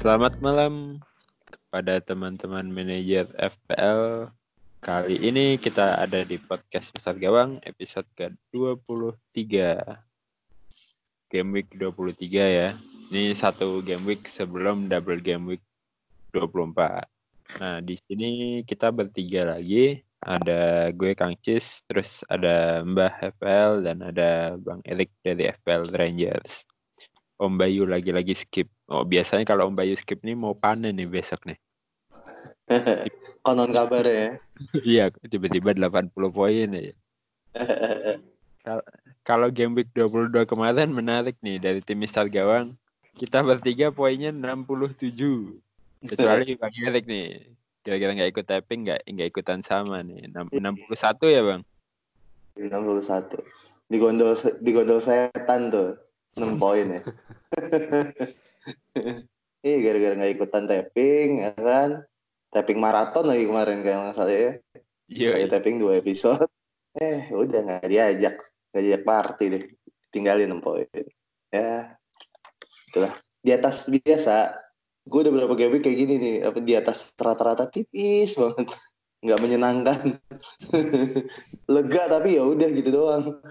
[0.00, 0.96] Selamat malam
[1.44, 4.32] kepada teman-teman manajer FPL.
[4.80, 9.44] Kali ini kita ada di podcast Besar Gawang episode ke-23.
[11.28, 12.80] Game week 23 ya.
[13.12, 15.64] Ini satu game week sebelum double game week
[16.32, 17.60] 24.
[17.60, 20.00] Nah, di sini kita bertiga lagi.
[20.24, 26.64] Ada gue Kang Cis, terus ada Mbah FPL dan ada Bang Erik dari FPL Rangers.
[27.36, 28.79] Om Bayu lagi-lagi skip.
[28.90, 31.54] Oh, biasanya kalau Om Bayu skip nih mau panen nih besok nih.
[33.46, 34.36] Konon kabar ya.
[34.84, 36.92] Iya, tiba-tiba 80 poin ya.
[39.24, 42.76] Kalau game week 22 kemarin menarik nih dari tim Mister Gawang.
[43.16, 45.16] Kita bertiga poinnya 67.
[46.04, 47.56] Kecuali Bang Erik nih.
[47.80, 50.28] Kira-kira nggak ikut tapping, nggak nggak ikutan sama nih.
[50.28, 51.62] 61 ya Bang?
[52.58, 53.40] 61.
[53.88, 55.96] Di gondol di gondol setan tuh.
[56.36, 57.02] 6 poin ya.
[59.60, 61.90] Iya gara-gara nggak ikutan tapping ya kan.
[62.48, 64.52] Tapping maraton lagi kemarin kayak nggak salah ya.
[65.06, 65.30] Iya.
[65.36, 66.48] Saya tapping dua episode.
[66.96, 68.40] Eh udah nggak diajak.
[68.72, 69.64] Nggak diajak party deh.
[70.10, 70.88] Tinggalin 6 poin.
[71.52, 71.94] Ya
[72.88, 73.12] itulah.
[73.44, 74.56] Di atas biasa.
[75.04, 76.36] Gue udah berapa game kayak gini nih.
[76.48, 78.72] Apa di atas rata-rata tipis banget.
[79.20, 80.16] Nggak menyenangkan.
[81.74, 83.44] Lega tapi ya udah gitu doang.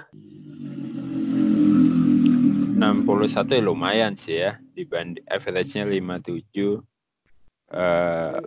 [2.79, 6.79] 61 ya lumayan sih ya dibanding average-nya 57
[7.75, 8.39] uh,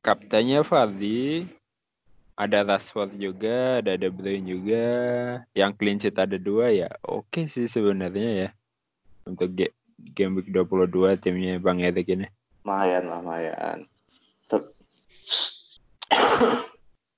[0.00, 1.44] kaptennya Fardi
[2.38, 4.86] ada Rashford juga ada De Bruyne juga.
[5.58, 8.48] Yang clean sheet ada dua ya oke okay sih sebenarnya ya.
[9.26, 9.74] Untuk ge
[10.14, 12.30] game week 22 timnya Bang Erik ini.
[12.62, 13.90] Lumayan lah lumayan.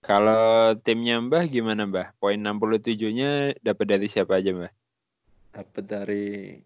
[0.09, 2.17] Kalau timnya Mbah gimana Mbah?
[2.17, 4.72] Poin 67 nya dapat dari siapa aja Mbah?
[5.53, 6.56] Dapat dari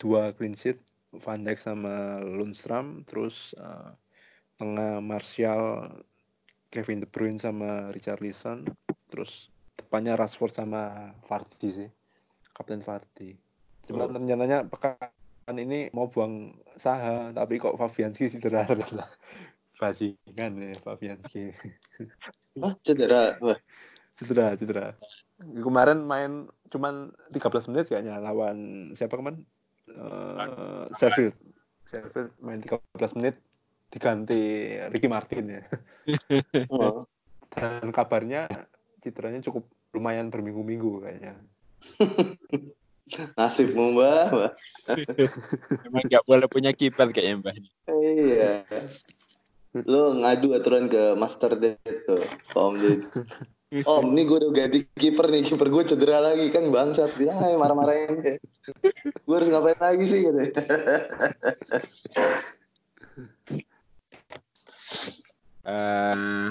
[0.00, 0.80] dua clean sheet
[1.10, 3.90] Van Dijk sama Lundstram terus uh,
[4.62, 5.90] tengah Martial
[6.70, 8.62] Kevin De Bruyne sama Richarlison
[9.10, 11.90] terus depannya Rashford sama Vardy sih
[12.54, 13.34] Kapten Vardy.
[13.88, 14.12] Cuma oh.
[14.12, 15.00] rencananya pekan
[15.56, 19.10] ini mau buang Saha tapi kok Fabianski cedera ternyata
[19.80, 21.50] bajingan ya Fabianski.
[22.60, 23.38] Oh cedera.
[23.40, 23.56] Wah.
[24.18, 24.92] cedera cedera.
[25.40, 29.46] Kemarin main cuman 13 menit kayaknya lawan siapa kemarin
[29.98, 31.34] uh, Sheffield.
[31.90, 33.34] Sheffield main 13 menit
[33.90, 35.62] diganti Ricky Martin ya.
[37.54, 38.46] Dan kabarnya
[39.02, 41.34] citranya cukup lumayan berminggu-minggu kayaknya.
[43.38, 44.54] Nasibmu mbak.
[45.82, 47.54] Emang nggak boleh punya kiper kayaknya mbak.
[47.90, 48.62] Iya.
[49.90, 52.22] Lo ngadu aturan ke Master Date tuh
[52.58, 53.02] Om Ded
[53.70, 56.50] Om, ini gue udah ganti kiper nih, kiper gue cedera lagi.
[56.50, 58.18] Kan bangsat, bilang ayo marah-marahin
[58.98, 60.42] gue harus ngapain lagi sih gitu.
[65.70, 66.50] uh,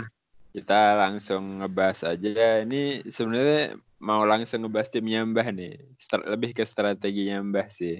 [0.56, 2.64] kita langsung ngebahas aja.
[2.64, 5.76] Ini sebenarnya mau langsung ngebahas timnya Mbah nih,
[6.24, 8.00] lebih ke strateginya Mbah sih.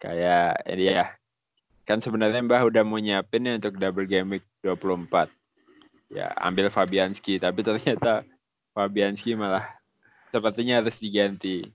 [0.00, 1.12] Kayak ya,
[1.84, 5.28] kan sebenarnya Mbah udah mau nyiapin nih untuk double game week 24
[6.10, 7.38] ya ambil Fabianski.
[7.38, 8.26] Tapi ternyata
[8.74, 9.66] Fabianski malah
[10.30, 11.66] sepertinya harus diganti.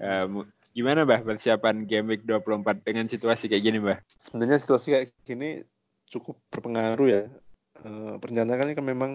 [0.00, 0.42] Uh,
[0.74, 3.98] gimana Mbah persiapan game week 24 dengan situasi kayak gini Mbah?
[4.18, 5.62] Sebenarnya situasi kayak gini
[6.10, 7.22] cukup berpengaruh ya.
[7.84, 9.12] Uh, perencanaannya kan memang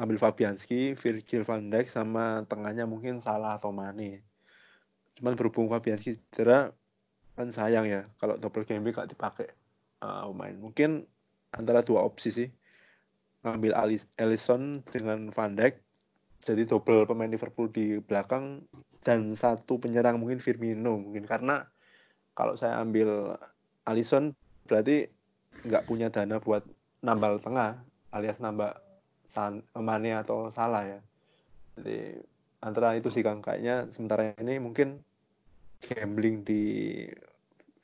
[0.00, 4.24] ambil Fabianski, Virgil van Dijk sama tengahnya mungkin Salah atau Mane.
[5.20, 6.72] Cuman berhubung Fabianski cedera
[7.36, 9.48] kan sayang ya kalau double game week gak dipakai
[10.00, 10.56] uh, main.
[10.56, 11.04] Mungkin
[11.52, 12.48] antara dua opsi sih
[13.44, 13.72] ngambil
[14.20, 15.80] Alisson dengan Van Dijk
[16.40, 18.64] jadi double pemain Liverpool di belakang
[19.04, 21.28] dan satu penyerang mungkin Firmino mungkin.
[21.28, 21.64] Karena
[22.32, 23.36] kalau saya ambil
[23.84, 24.32] Alisson
[24.64, 25.08] berarti
[25.68, 26.64] nggak punya dana buat
[27.04, 27.80] nambal tengah
[28.14, 28.76] alias nambah
[29.30, 31.00] San, Mane atau Salah ya.
[31.78, 32.18] Jadi
[32.64, 33.44] antara itu sih Kang.
[33.44, 35.00] Kayaknya sementara ini mungkin
[35.80, 36.62] gambling di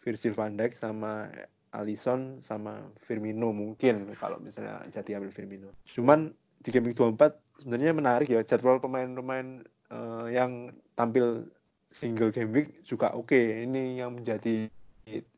[0.01, 1.29] Virgil van Dijk sama
[1.77, 5.71] Alisson sama Firmino mungkin kalau misalnya jadi ambil Firmino.
[5.93, 6.33] Cuman
[6.67, 9.63] di game 24 sebenarnya menarik ya jadwal pemain-pemain
[9.95, 11.47] eh, yang tampil
[11.95, 13.39] single game week juga oke.
[13.39, 14.67] Ini yang menjadi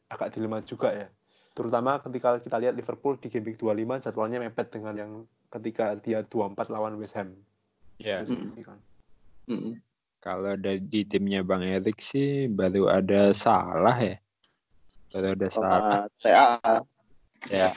[0.08, 1.08] agak dilema juga ya.
[1.52, 5.12] Terutama ketika kita lihat Liverpool di game week 25 jadwalnya mepet dengan yang
[5.52, 7.36] ketika dia 24 lawan West Ham.
[8.00, 8.24] Ya.
[8.24, 8.64] Mm.
[8.64, 8.80] Kan.
[10.18, 14.16] Kalau dari di timnya Bang Erik sih baru ada salah ya.
[15.12, 16.08] Baru ada salah.
[16.24, 16.80] TA.
[17.52, 17.70] Ya.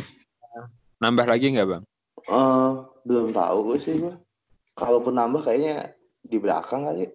[1.04, 1.84] Nambah lagi nggak Bang?
[2.22, 2.74] Eh,
[3.08, 4.14] belum tahu gue sih gue.
[4.78, 7.10] Kalaupun nambah kayaknya di belakang kali.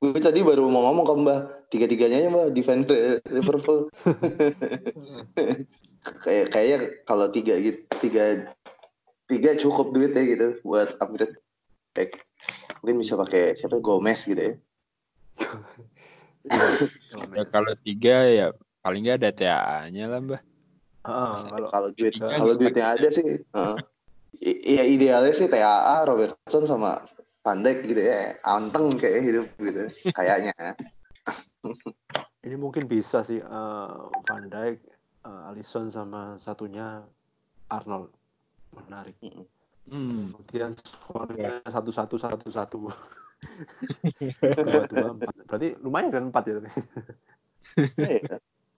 [0.00, 3.92] Gue tadi baru mau ngomong ke Mbak, tiga-tiganya ya Mbak, defender Liverpool.
[6.24, 8.48] kayak kayaknya kalau tiga gitu, tiga
[9.28, 11.36] tiga cukup duit ya gitu buat upgrade.
[11.92, 12.24] Kayak,
[12.80, 14.54] mungkin bisa pakai siapa Gomez gitu ya.
[17.36, 18.46] Ya, kalau tiga ya
[18.80, 20.40] paling nggak ada TA-nya lah Mbah.
[21.04, 23.44] Heeh, kalau Kalau duit kalau duitnya ada sih.
[23.44, 23.76] heeh.
[24.38, 27.02] I- Iya idealnya sih TAA, Robertson sama
[27.42, 28.38] Van Dijk gitu ya.
[28.46, 29.82] Anteng kayak hidup gitu.
[30.16, 30.54] Kayaknya.
[32.46, 34.78] ini mungkin bisa sih eh, Van Dijk,
[35.26, 37.02] eh, Alisson sama satunya
[37.68, 38.14] Arnold.
[38.70, 39.18] Menarik.
[39.90, 40.30] Hmm.
[40.30, 42.78] Kemudian skornya satu satu satu satu.
[44.54, 45.32] Dua dua empat.
[45.48, 46.60] Berarti lumayan kan empat ya.
[47.96, 48.36] Iya.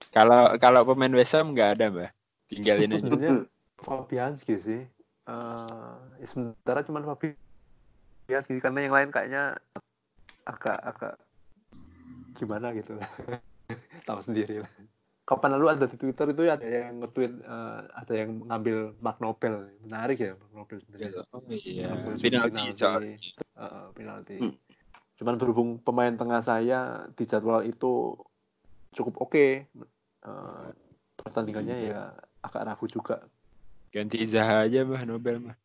[0.09, 2.09] Kalau kalau pemain West Ham nggak ada Mbah.
[2.47, 2.99] Tinggalin aja.
[3.03, 3.33] Sebenarnya
[3.77, 4.81] Fabianski sih.
[5.23, 9.55] Eh, ya sementara cuma Fabianski karena yang lain kayaknya
[10.43, 11.13] agak agak
[12.35, 12.99] gimana gitu.
[14.07, 14.71] Tahu sendiri lah.
[15.23, 19.71] Kapan lalu ada di Twitter itu ada yang nge-tweet eh, ada yang ngambil Mark Nobel.
[19.87, 21.23] Menarik ya Mark Nobel sebenarnya.
[21.31, 21.87] Oh iya.
[21.95, 22.75] Ngambil Penalti penalti.
[22.75, 23.15] soalnya.
[23.39, 24.35] Eh, penalti.
[24.43, 24.55] Hmm.
[25.15, 28.19] Cuman berhubung pemain tengah saya di jadwal itu
[28.91, 29.47] cukup oke.
[30.27, 30.67] Eh,
[31.15, 32.11] pertandingannya ya
[32.43, 33.23] agak ragu juga.
[33.93, 35.55] Ganti Zaha aja Mbah Nobel Mbah.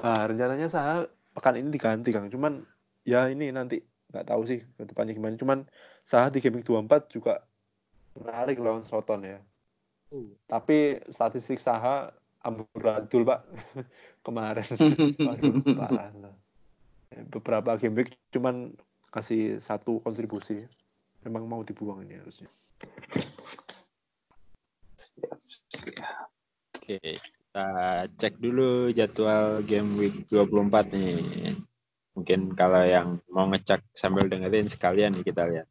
[0.00, 1.04] Nah, rencananya saya
[1.36, 2.32] pekan ini diganti Kang.
[2.32, 2.64] Cuman
[3.04, 5.36] ya ini nanti nggak tahu sih ke depannya gimana.
[5.36, 5.58] Cuman
[6.00, 7.44] saya di gaming 24 juga
[8.16, 9.38] menarik lawan Soton ya.
[10.48, 12.08] Tapi statistik Saha
[12.40, 13.40] amburadul Pak
[14.26, 14.68] kemarin.
[15.20, 15.54] Waduh,
[15.84, 16.10] parah.
[17.28, 18.72] Beberapa game week cuman
[19.12, 20.64] kasih satu kontribusi.
[21.20, 22.48] Memang mau dibuang ini harusnya.
[24.96, 26.28] Siap, siap.
[26.84, 27.16] Oke,
[27.54, 31.54] kita cek dulu jadwal game week 24 nih.
[32.18, 35.70] Mungkin kalau yang mau ngecek sambil dengerin sekalian nih kita lihat.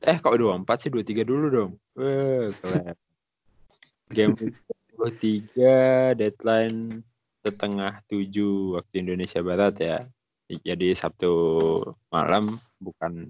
[0.00, 1.72] Eh kok 24 sih 23 dulu dong.
[1.92, 2.96] Wah, keren.
[4.08, 4.56] Game week
[4.96, 7.04] 23 deadline
[7.44, 10.08] setengah tujuh waktu Indonesia Barat ya.
[10.48, 11.36] Jadi Sabtu
[12.08, 13.28] malam bukan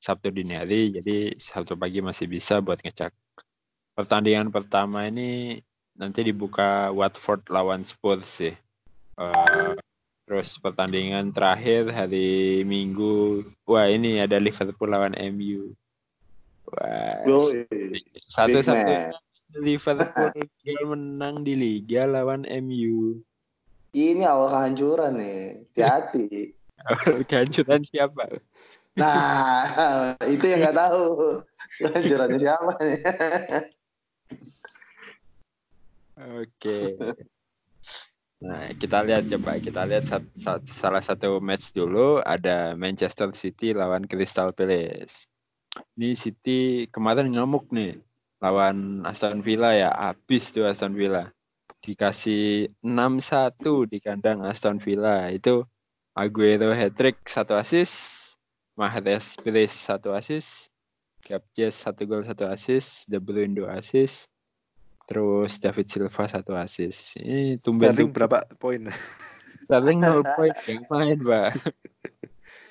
[0.00, 0.88] Sabtu dini hari.
[0.88, 3.12] Jadi Sabtu pagi masih bisa buat ngecek.
[3.92, 5.60] Pertandingan pertama ini
[6.00, 8.56] nanti dibuka Watford lawan Spurs sih.
[9.20, 9.72] Eh,
[10.24, 15.76] terus pertandingan terakhir hari Minggu, wah ini ada Liverpool lawan MU.
[16.72, 17.20] Wah,
[18.32, 19.12] satu-satu.
[19.60, 23.20] Liverpool gagal menang di Liga lawan MU.
[23.90, 25.66] Ini awal kehancuran nih.
[25.74, 26.54] Hati-hati.
[27.28, 28.38] Kehancuran siapa?
[28.94, 31.04] Nah, itu yang nggak tahu.
[31.82, 32.72] Kehancurannya siapa
[36.20, 36.78] Oke.
[38.40, 43.76] Nah, kita lihat coba kita lihat sat- sat- salah satu match dulu ada Manchester City
[43.76, 45.28] lawan Crystal Palace.
[46.00, 48.00] Ini City kemarin ngamuk nih
[48.40, 51.28] lawan Aston Villa ya, habis tuh Aston Villa.
[51.84, 55.28] Dikasih 6-1 di kandang Aston Villa.
[55.28, 55.68] Itu
[56.16, 57.92] Aguero hat-trick satu assist,
[58.72, 60.72] Mahrez Pires satu assist,
[61.20, 64.29] Gapjes satu gol satu assist, De Bruyne dua assist,
[65.10, 67.18] terus David Silva satu assist.
[67.18, 68.86] Ini tumben Sterling tuh berapa poin?
[69.66, 71.50] Sterling 0 poin yang main, Pak.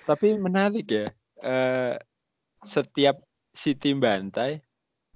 [0.08, 1.12] Tapi menarik ya.
[1.44, 2.00] eh,
[2.64, 3.20] setiap
[3.52, 4.64] City bantai,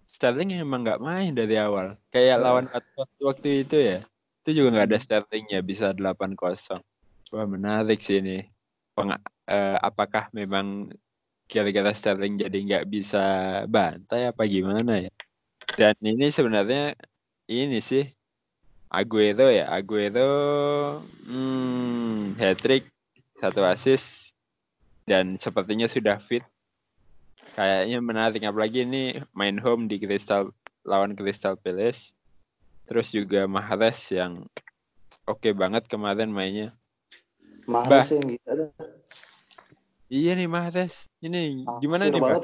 [0.03, 1.95] Sterling emang nggak main dari awal.
[2.11, 3.99] Kayak lawan Watford waktu itu ya.
[4.43, 6.83] Itu juga nggak ada Sterlingnya bisa 8-0.
[7.31, 8.43] Wah menarik sih ini.
[8.91, 9.15] Peng-
[9.47, 10.91] eh, apakah memang
[11.47, 13.23] kira-kira Sterling jadi nggak bisa
[13.71, 15.11] bantai apa gimana ya?
[15.79, 16.93] Dan ini sebenarnya
[17.61, 18.09] ini sih
[18.93, 20.29] Aguero ya, Aguero
[21.25, 22.93] hmm, hat trick,
[23.41, 24.05] satu assist
[25.09, 26.45] dan sepertinya sudah fit.
[27.57, 30.53] Kayaknya menarik apalagi ini main home di Crystal
[30.85, 32.13] lawan Crystal Palace.
[32.85, 34.45] Terus juga Mahrez yang
[35.25, 36.69] oke banget kemarin mainnya.
[37.65, 38.69] Mahrez yang gila.
[40.05, 40.93] Iya nih Mahrez.
[41.17, 42.41] Ini gimana Naksir nih, banget.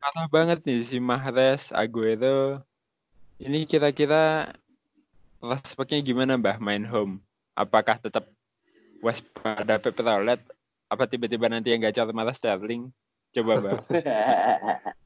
[0.00, 2.64] Parah banget nih si Mahrez, Aguero.
[3.36, 4.48] Ini kira-kira
[5.36, 7.20] prospeknya gimana Mbah main home?
[7.52, 8.32] Apakah tetap
[9.04, 10.40] waspada Pep Toilet
[10.86, 12.88] apa tiba-tiba nanti yang gacor malah Sterling
[13.34, 13.80] coba bang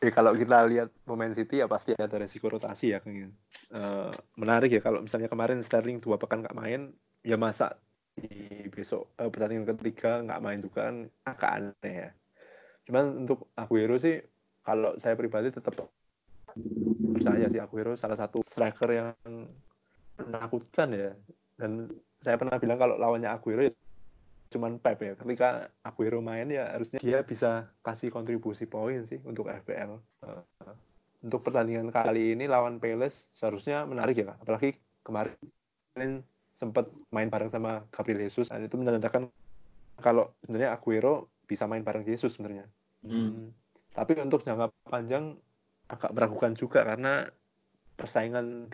[0.00, 3.30] Ya, kalau kita lihat pemain City ya pasti ada resiko rotasi ya kan.
[3.70, 7.76] Uh, menarik ya kalau misalnya kemarin Sterling dua pekan nggak main, ya masa
[8.16, 10.96] di besok uh, pertandingan ketiga nggak main juga kan
[11.28, 12.10] agak aneh ya.
[12.88, 14.18] Cuman untuk Aguero sih
[14.64, 15.76] kalau saya pribadi tetap
[17.16, 19.10] percaya sih Aguero salah satu striker yang
[20.20, 21.12] menakutkan ya.
[21.60, 23.72] Dan saya pernah bilang kalau lawannya Aguero ya
[24.50, 25.12] cuman Pep ya.
[25.14, 30.02] Ketika Aguero main ya harusnya dia bisa kasih kontribusi poin sih untuk FPL.
[30.26, 30.74] Eh,
[31.22, 36.24] untuk pertandingan kali ini lawan Palace seharusnya menarik ya, apalagi kemarin
[36.56, 39.28] sempat main bareng sama Gabriel Jesus dan itu menandakan
[40.00, 42.66] kalau sebenarnya Aguero bisa main bareng Jesus sebenarnya.
[43.04, 43.52] Hmm.
[43.92, 45.36] Tapi untuk jangka panjang
[45.90, 47.26] agak meragukan juga karena
[47.98, 48.70] persaingan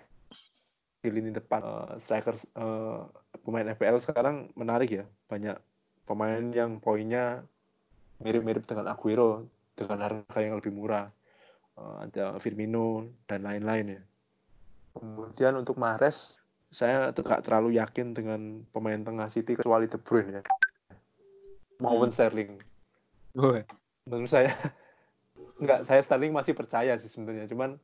[1.01, 3.09] di lini depan uh, striker uh,
[3.41, 5.05] pemain FPL sekarang menarik ya.
[5.31, 5.57] Banyak
[6.05, 7.43] pemain yang poinnya
[8.21, 11.09] mirip-mirip dengan Aguero dengan harga yang lebih murah.
[11.77, 14.03] Uh, ada Firmino dan lain-lain ya.
[14.97, 16.41] Kemudian untuk Mahrez
[16.73, 20.43] saya tidak terlalu yakin dengan pemain tengah City kecuali De Bruyne ya.
[21.81, 22.17] Maupun hmm.
[22.17, 22.53] Sterling.
[23.37, 23.53] Oh.
[24.09, 24.49] menurut saya
[25.61, 27.49] enggak saya Sterling masih percaya sih sebenarnya.
[27.49, 27.81] Cuman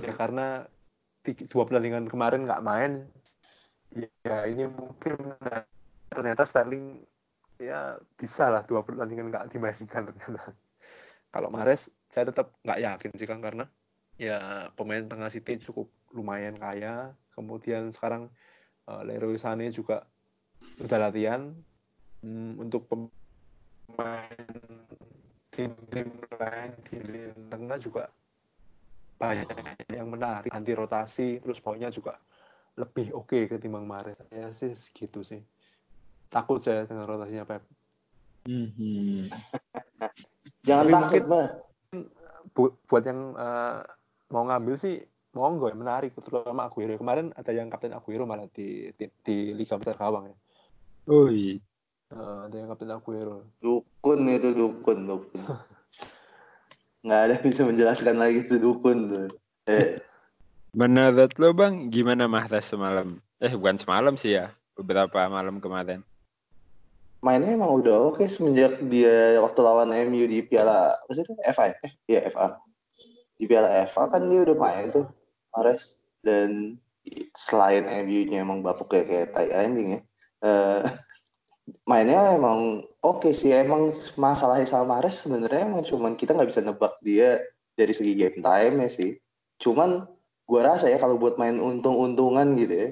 [0.00, 0.64] ya karena
[1.24, 3.04] dua pertandingan kemarin nggak main
[4.24, 5.36] ya ini mungkin
[6.08, 7.04] ternyata Sterling
[7.60, 10.56] ya bisa lah dua pertandingan nggak dimainkan ternyata.
[11.30, 13.68] Kalau Mares saya tetap nggak yakin sih kan karena
[14.18, 17.12] ya pemain tengah City cukup lumayan kaya.
[17.36, 18.28] Kemudian sekarang
[18.88, 20.08] uh, Leroy Sané juga
[20.80, 21.52] udah latihan.
[22.20, 24.44] Hmm, untuk pemain
[25.60, 26.08] tim-tim
[26.40, 26.96] lain di
[27.52, 28.08] tengah juga
[29.20, 29.52] banyak
[29.92, 30.48] yang menarik.
[30.48, 32.16] Anti rotasi terus poinnya juga
[32.80, 35.44] lebih oke okay ketimbang Mares ya sih gitu sih.
[36.32, 37.62] Takut saya dengan rotasinya Pep.
[38.48, 39.28] Hmm.
[40.64, 41.46] jangan Tapi takut mah
[42.56, 43.84] bu buat yang uh,
[44.32, 45.04] mau ngambil sih
[45.36, 46.16] monggo ya menarik.
[46.16, 46.96] Terutama Aguero.
[46.96, 50.36] Kemarin ada yang kapten Aguero malah di di, di Liga Besar Kawang ya.
[51.12, 51.60] Oh iya
[52.14, 55.42] uh, ada yang kapten Aguero dukun itu dukun dukun
[57.00, 59.28] nggak ada bisa menjelaskan lagi itu dukun tuh.
[59.68, 59.96] Eh.
[60.76, 63.18] Menurut lo bang, gimana Mahrez semalam?
[63.40, 66.04] Eh bukan semalam sih ya, beberapa malam kemarin.
[67.24, 71.92] Mainnya emang udah oke semenjak dia waktu lawan MU di Piala apa sih FA eh
[72.08, 72.56] iya FA
[73.36, 75.04] di Piala FA kan dia udah main tuh
[75.52, 76.80] Mahrez dan
[77.36, 80.00] selain MU-nya emang bapuk kayak kayak tai anjing ya.
[80.40, 80.80] Uh,
[81.86, 86.62] mainnya emang oke okay sih emang masalahnya sama Mares sebenarnya emang cuman kita nggak bisa
[86.64, 87.40] nebak dia
[87.74, 89.10] dari segi game time ya sih.
[89.60, 90.04] Cuman
[90.46, 92.90] gue rasa ya kalau buat main untung-untungan gitu ya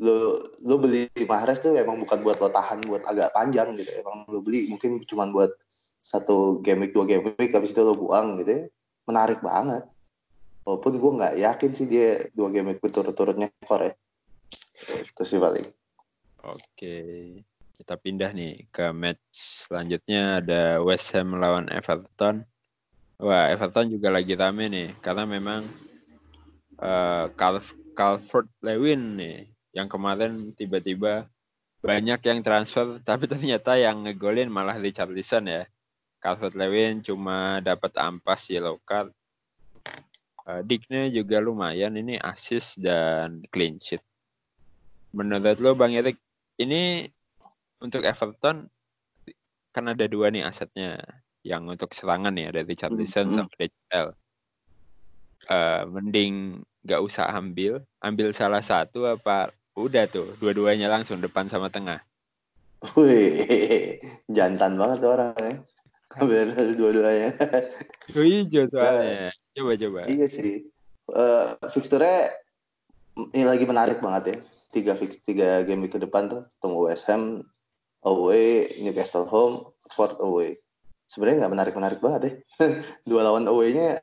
[0.00, 4.00] lo lo beli Mahrez tuh emang bukan buat lo tahan buat agak panjang gitu.
[4.00, 5.52] Emang lo beli mungkin cuma buat
[6.00, 8.62] satu game week dua game week habis itu lo buang gitu ya.
[9.04, 9.84] Menarik banget.
[10.64, 13.94] Walaupun gue nggak yakin sih dia dua game week berturut-turutnya kore ya.
[15.04, 15.68] Itu sih paling.
[16.48, 16.96] Oke
[17.80, 19.24] kita pindah nih ke match
[19.64, 22.44] selanjutnya ada West Ham melawan Everton.
[23.16, 25.64] Wah, Everton juga lagi rame nih karena memang
[26.76, 27.32] uh,
[27.96, 31.24] Calvert Lewin nih yang kemarin tiba-tiba
[31.80, 35.64] banyak yang transfer tapi ternyata yang ngegolin malah Richarlison ya.
[36.20, 39.08] Calvert Lewin cuma dapat ampas yellow card.
[40.44, 40.60] Uh,
[41.08, 44.04] juga lumayan ini assist dan clean sheet.
[45.16, 46.20] Menurut lo Bang Erik,
[46.60, 47.08] ini
[47.80, 48.68] untuk Everton
[49.70, 51.00] kan ada dua nih asetnya
[51.40, 53.36] yang untuk serangan ya dari Richarlison hmm.
[53.36, 54.08] sama DCL.
[55.48, 56.34] Uh, eh, mending
[56.84, 62.04] nggak usah ambil, ambil salah satu apa udah tuh dua-duanya langsung depan sama tengah.
[62.96, 64.00] Wih,
[64.36, 65.54] jantan banget orang ya.
[66.20, 67.30] Ambil dua-duanya.
[68.12, 69.30] Hijau soalnya.
[69.56, 70.00] Coba coba.
[70.08, 70.68] Iya sih.
[71.10, 72.04] Uh, fixture
[73.32, 74.36] ini lagi menarik banget ya.
[74.70, 77.42] Tiga fix tiga game ke depan tuh ketemu West Ham,
[78.04, 80.50] away, Newcastle home, Watford away.
[81.10, 82.34] Sebenarnya nggak menarik-menarik banget deh.
[83.08, 83.98] Dua lawan away-nya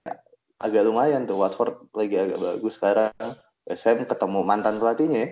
[0.59, 1.39] agak lumayan tuh.
[1.39, 3.13] Watford lagi agak bagus sekarang.
[3.67, 5.29] SM ketemu mantan pelatihnya ya.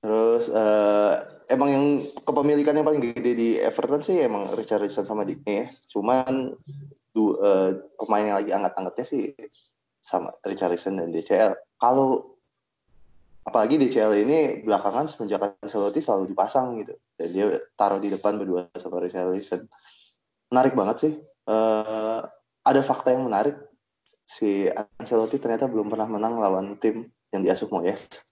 [0.00, 1.18] Terus uh,
[1.50, 1.86] emang yang
[2.22, 5.66] kepemilikan yang paling gede di Everton sih emang Richarlison sama Digne ya.
[5.90, 6.54] Cuman
[7.10, 9.22] du, uh, pemain yang lagi angkat-angkatnya sih
[10.04, 11.56] sama Richarlison dan DCL.
[11.80, 12.33] Kalau
[13.44, 17.46] apalagi DCL ini belakangan semenjak Ancelotti selalu dipasang gitu dan dia
[17.76, 19.68] taruh di depan berdua sama Richarlison
[20.48, 21.12] menarik banget sih
[21.48, 22.24] uh,
[22.64, 23.60] ada fakta yang menarik
[24.24, 24.66] si
[24.98, 28.24] Ancelotti ternyata belum pernah menang lawan tim yang diasuh Moyes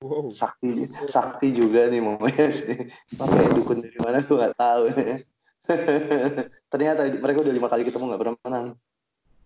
[0.00, 0.32] Wow.
[0.32, 2.88] Sakti Sakti juga nih Moyes nih.
[3.20, 4.84] Pakai dukun dari mana gue nggak tahu.
[6.72, 8.66] Ternyata mereka udah lima kali ketemu nggak pernah menang.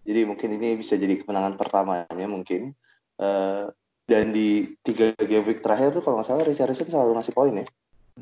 [0.06, 2.70] Jadi mungkin ini bisa jadi kemenangan pertamanya mungkin.
[3.18, 3.66] Eh,
[4.04, 7.66] dan di tiga game week terakhir tuh kalau nggak salah Richarlison selalu ngasih poin ya.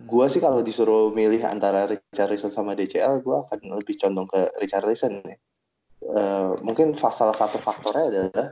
[0.07, 5.21] Gua sih kalau disuruh milih antara Richarlison sama DCL, gua akan lebih condong ke Richarlison
[5.27, 5.37] ya.
[6.03, 8.49] Eh, mungkin salah satu faktornya adalah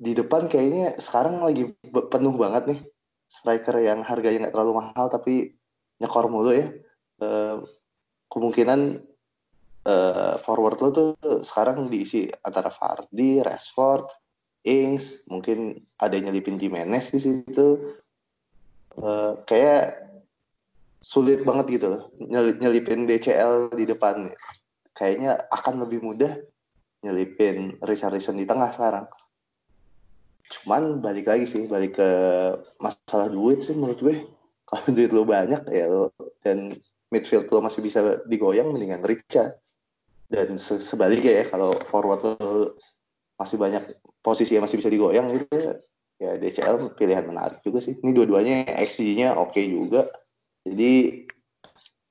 [0.00, 2.80] di depan kayaknya sekarang lagi penuh banget nih
[3.28, 5.56] striker yang harganya nggak terlalu mahal tapi
[6.00, 6.68] nyekor mulu ya.
[7.20, 7.56] Eh,
[8.28, 8.80] kemungkinan
[9.88, 11.08] eh, forward lo tuh
[11.40, 14.06] sekarang diisi antara Vardy, Rashford,
[14.64, 17.68] Ings, mungkin ada yang nyelipin Jimenez di situ.
[19.00, 20.10] Eh, kayak
[21.00, 24.28] sulit banget gitu loh nyel- nyelipin DCL di depan.
[24.92, 26.36] Kayaknya akan lebih mudah
[27.00, 29.08] nyelipin Richarlison di tengah sekarang.
[30.50, 32.10] Cuman balik lagi sih, balik ke
[32.82, 34.16] masalah duit sih menurut gue.
[34.68, 36.14] Kalau duit lo banyak ya lo
[36.44, 36.70] dan
[37.10, 39.56] midfield lo masih bisa digoyang mendingan Richa.
[40.30, 42.78] Dan se- sebaliknya ya kalau forward lo
[43.40, 43.80] masih banyak
[44.20, 45.80] posisi yang masih bisa digoyang gitu
[46.20, 47.96] ya DCL pilihan menarik juga sih.
[47.96, 50.04] Ini dua-duanya XG-nya oke juga.
[50.68, 51.24] Jadi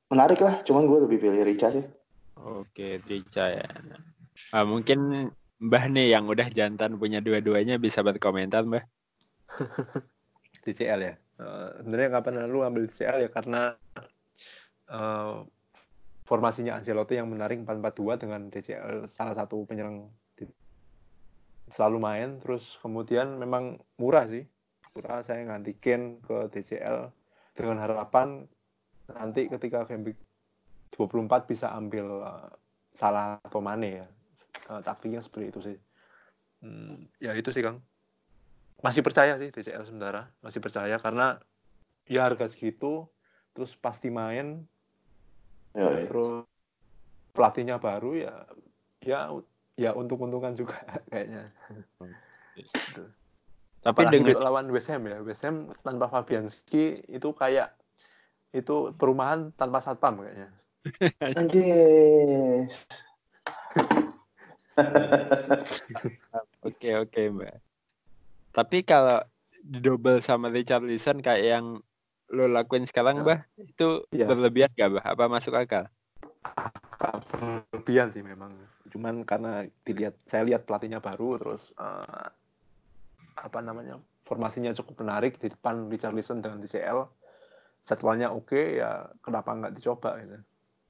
[0.09, 1.86] menarik lah, cuman gue lebih pilih Richa sih.
[2.41, 3.69] Oke, Trica ya.
[4.50, 8.81] Ah, mungkin Mbah nih yang udah jantan punya dua-duanya bisa berkomentar, Mbah.
[10.65, 11.13] DCL ya.
[11.39, 13.77] Eh, sebenarnya kapan lalu ambil DCL ya karena
[14.89, 15.36] eh,
[16.25, 20.09] formasinya Ancelotti yang menarik 4-4-2 dengan DCL salah satu penyerang
[21.69, 24.45] selalu main terus kemudian memang murah sih.
[24.97, 27.13] Murah saya ngantikin ke DCL
[27.53, 28.45] dengan harapan
[29.09, 30.19] nanti ketika game week
[30.97, 32.49] 24 bisa ambil eh,
[32.97, 34.07] salah atau Mane ya.
[34.69, 35.77] Eh, taktiknya seperti itu sih.
[36.59, 37.79] Hmm, ya itu sih Kang
[38.79, 41.39] masih percaya sih DCL sementara masih percaya karena
[42.07, 43.07] ya harga segitu
[43.53, 44.63] terus pasti main
[45.69, 46.09] Ya, ya.
[46.09, 46.49] terus
[47.29, 48.35] pelatihnya baru ya
[49.05, 49.29] ya
[49.79, 50.75] ya untung-untungan juga
[51.09, 51.55] kayaknya
[52.59, 53.03] Gitu.
[53.79, 57.72] Tapi apalagi dengan lawan West Ham ya West Ham tanpa Fabianski itu kayak
[58.51, 60.51] itu perumahan tanpa satpam kayaknya
[61.31, 62.68] Anjir.
[66.63, 67.59] Oke oke mbak.
[68.55, 69.20] Tapi kalau
[69.59, 71.65] double sama Richarlison kayak yang
[72.31, 73.24] lo lakuin sekarang Ya.
[73.24, 74.25] mbak, itu Iya.
[74.27, 75.05] berlebihan gak mbak?
[75.07, 75.87] Apa masuk akal?
[77.31, 78.55] berlebihan sih memang
[78.89, 82.27] cuman karena dilihat saya lihat pelatihnya baru terus eh,
[83.39, 83.97] apa namanya
[84.27, 87.19] formasinya cukup menarik di depan Richarlison dengan DCL
[87.89, 90.37] jadwalnya oke ya kenapa nggak dicoba gitu.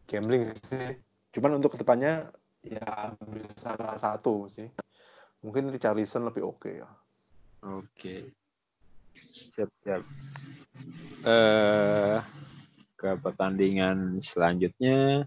[0.10, 1.00] Gambling sih.
[1.32, 2.28] Cuman untuk ke depannya
[2.66, 3.16] ya
[3.64, 4.68] salah satu sih.
[5.46, 6.90] Mungkin Richarlison lebih oke ya.
[7.64, 8.36] Oke.
[9.16, 10.04] Siap siap.
[11.24, 12.20] Eh
[13.00, 15.24] ke pertandingan selanjutnya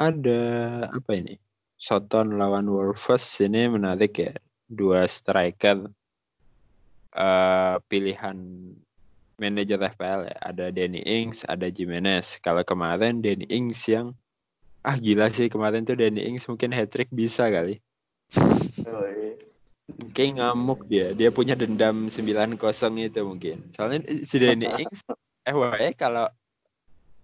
[0.00, 0.42] ada
[0.88, 1.36] apa ini?
[1.76, 4.32] Soton lawan Wolves ini menarik ya.
[4.64, 5.92] Dua striker
[7.10, 8.36] eh pilihan
[9.36, 10.36] manajer FPL ya.
[10.40, 12.40] Ada Danny Ings, ada Jimenez.
[12.40, 14.16] Kalau kemarin Danny Ings yang
[14.80, 17.80] ah gila sih kemarin tuh Danny Ings mungkin hat trick bisa kali.
[20.16, 21.12] Kayak ngamuk dia.
[21.12, 22.56] Dia punya dendam 9-0
[23.04, 23.68] itu mungkin.
[23.76, 25.00] Soalnya si Danny Ings
[25.44, 26.30] FYI kalau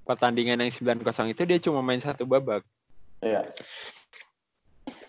[0.07, 2.63] pertandingan yang 9-0 itu dia cuma main satu babak.
[3.21, 3.43] Iya.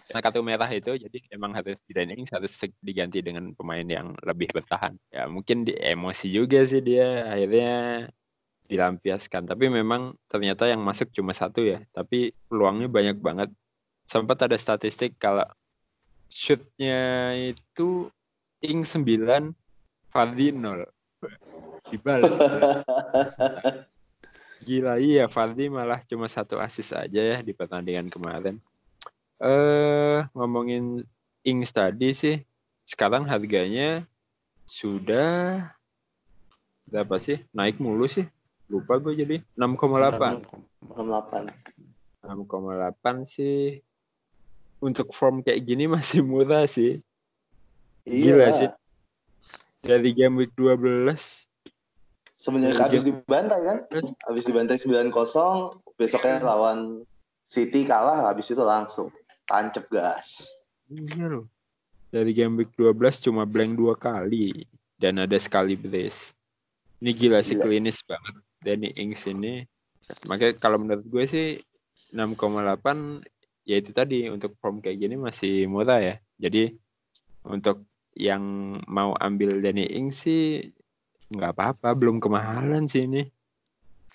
[0.07, 4.95] Nah, kartu merah itu jadi emang harus Ings harus diganti dengan pemain yang lebih bertahan.
[5.12, 8.07] Ya mungkin di emosi juga sih dia akhirnya
[8.71, 9.45] dilampiaskan.
[9.51, 11.83] Tapi memang ternyata yang masuk cuma satu ya.
[11.91, 13.49] Tapi peluangnya banyak banget.
[14.07, 15.43] Sempat ada statistik kalau
[16.31, 18.07] shootnya itu
[18.63, 19.51] Ing 9,
[20.07, 20.88] Fardi 0.
[21.91, 22.31] Dibalik.
[24.67, 28.60] Gila iya Fardi malah cuma satu assist aja ya di pertandingan kemarin.
[29.39, 31.08] Eh ngomongin
[31.47, 32.36] Ings tadi sih
[32.84, 34.03] sekarang harganya
[34.67, 35.71] sudah
[36.91, 37.39] berapa sih?
[37.56, 38.27] Naik mulu sih.
[38.67, 40.43] Lupa gue jadi 6,8.
[40.91, 41.47] 68.
[42.27, 43.80] 6,8 sih.
[44.84, 46.99] Untuk form kayak gini masih murah sih.
[48.03, 48.60] Gila Iya.
[48.60, 48.69] sih.
[49.80, 51.46] Dari game week 12
[52.38, 52.86] Semenjak Iya.
[52.86, 53.78] habis dibantai kan?
[54.30, 57.02] Habis dibantai 9-0, besoknya lawan
[57.50, 59.10] City kalah, habis itu langsung
[59.50, 60.45] tancep gas.
[60.86, 61.45] Iya loh.
[62.13, 64.67] Dari game week 12 cuma blank dua kali
[65.02, 66.36] dan ada sekali brace.
[67.02, 67.65] Ini gila sih Gila.
[67.65, 68.36] klinis banget.
[68.62, 69.65] Danny Ings ini.
[70.30, 71.47] Makanya kalau menurut gue sih
[72.13, 73.23] 6,8
[73.67, 76.15] ya itu tadi untuk form kayak gini masih murah ya.
[76.38, 76.76] Jadi
[77.47, 78.43] untuk yang
[78.88, 80.67] mau ambil Danny Ings sih
[81.27, 83.27] nggak apa-apa, belum kemahalan sih ini.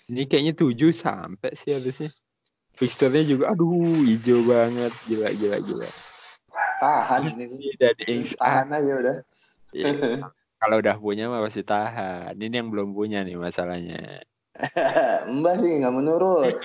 [0.09, 2.11] Ini kayaknya 7 sampai sih harusnya.
[2.73, 5.89] Fixturnya juga aduh hijau banget, gila gila gila.
[6.81, 7.71] Tahan ini.
[8.09, 9.17] Ings ah, Tahan aja udah.
[9.73, 9.87] ya,
[10.57, 12.33] kalau udah punya mah pasti tahan.
[12.35, 14.25] Ini yang belum punya nih masalahnya.
[15.37, 16.55] Mbak sih nggak menurut.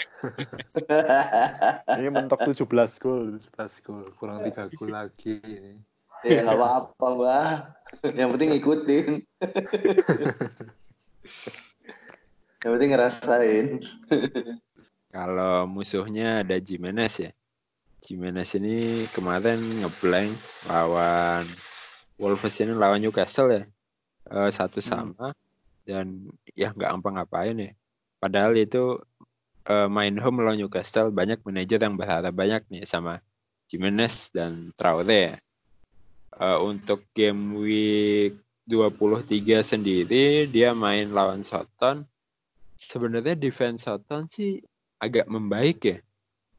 [1.96, 2.64] Ini mentok 17
[3.00, 5.80] gol, 17 gol, kurang 3 gol lagi ini.
[6.26, 7.77] ya nggak apa-apa mbak.
[8.18, 9.06] Yang penting ikutin.
[12.62, 13.66] Yang penting ngerasain.
[15.08, 17.30] Kalau musuhnya ada Jimenez ya.
[18.04, 20.32] Jimenez ini kemarin ngeblank
[20.70, 21.44] lawan
[22.18, 23.62] Wolves ini lawan Newcastle ya.
[24.28, 25.32] Eh, satu sama
[25.88, 27.72] dan ya nggak ngapa-ngapain ya.
[28.20, 29.00] Padahal itu
[29.64, 33.22] eh, main home lawan Newcastle banyak manajer yang berharap banyak nih sama
[33.70, 35.36] Jimenez dan Traore ya.
[36.36, 38.36] Eh, untuk game week
[38.68, 42.04] 23 sendiri dia main lawan Soton.
[42.76, 44.60] Sebenarnya defense Soton sih
[45.00, 45.98] agak membaik ya.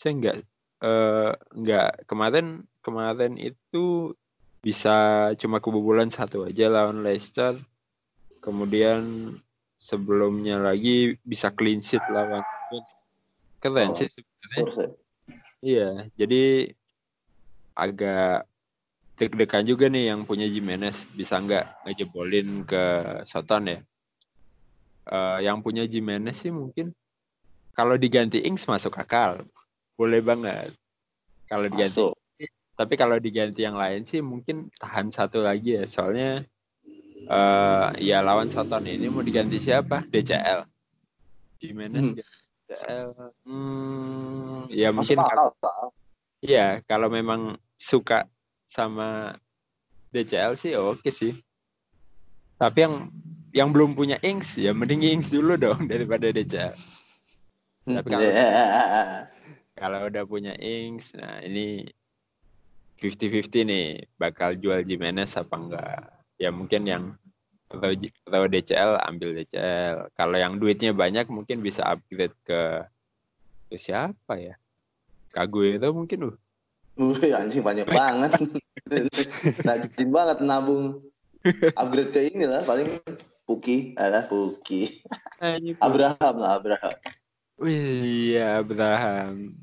[0.01, 0.35] Saya nggak
[0.81, 4.17] eh, nggak kemarin kemarin itu
[4.59, 7.61] bisa cuma kebobolan satu aja lawan Leicester.
[8.41, 9.31] Kemudian
[9.77, 12.41] sebelumnya lagi bisa clean sheet lawan
[13.61, 14.65] keren Oh, sih sebenarnya.
[14.65, 14.87] Ya.
[15.59, 16.43] Iya, jadi
[17.75, 18.48] agak
[19.19, 22.83] deg-degan juga nih yang punya Jimenez bisa nggak ngejebolin ke
[23.27, 23.79] Soton ya.
[25.09, 26.95] Eh, yang punya Jimenez sih mungkin
[27.75, 29.43] kalau diganti Ings masuk akal,
[29.95, 30.71] boleh banget.
[31.47, 32.13] Kalau diganti, Masuk.
[32.75, 35.83] tapi kalau diganti yang lain sih mungkin tahan satu lagi ya.
[35.85, 36.43] Soalnya
[37.29, 40.07] eh ya lawan Soton ini mau diganti siapa?
[40.07, 40.63] DCL.
[41.59, 42.15] Jimenez Hmm.
[42.15, 43.09] DCL.
[43.43, 45.83] Hmm, ya Masuk mungkin kalau- akal.
[46.39, 47.41] Iya, kalau memang
[47.75, 48.23] suka
[48.69, 49.33] sama
[50.13, 51.33] DCL sih oke sih.
[52.55, 52.95] Tapi yang
[53.49, 56.77] yang belum punya Ings ya mending Ings dulu dong daripada DCL.
[57.89, 58.33] Tapi kalau- Ya.
[59.79, 61.87] Kalau udah punya Ings, nah ini
[62.99, 63.85] 50-50 nih
[64.19, 66.03] bakal jual Jimenez apa enggak.
[66.35, 67.03] Ya mungkin yang
[67.71, 70.11] atau, atau DCL ambil DCL.
[70.19, 72.83] Kalau yang duitnya banyak mungkin bisa upgrade ke,
[73.71, 74.59] ke siapa ya?
[75.31, 76.35] Kague itu mungkin uh.
[76.99, 78.31] Wih, anjing banyak banget.
[79.67, 80.99] Rajin banget nabung.
[81.79, 82.99] Upgrade ke ini lah paling
[83.47, 84.99] Puki, ada Puki.
[85.79, 86.95] Abraham lah Abraham.
[87.55, 89.55] Wih, iya Abraham.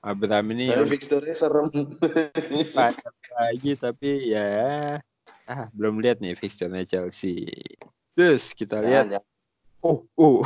[0.00, 1.68] Abraham ini Tapi fixturnya serem.
[3.36, 4.96] lagi tapi ya
[5.48, 7.44] ah belum lihat nih fixturenya Chelsea.
[8.16, 9.24] Terus kita lihat Jangan,
[9.84, 10.40] oh oh.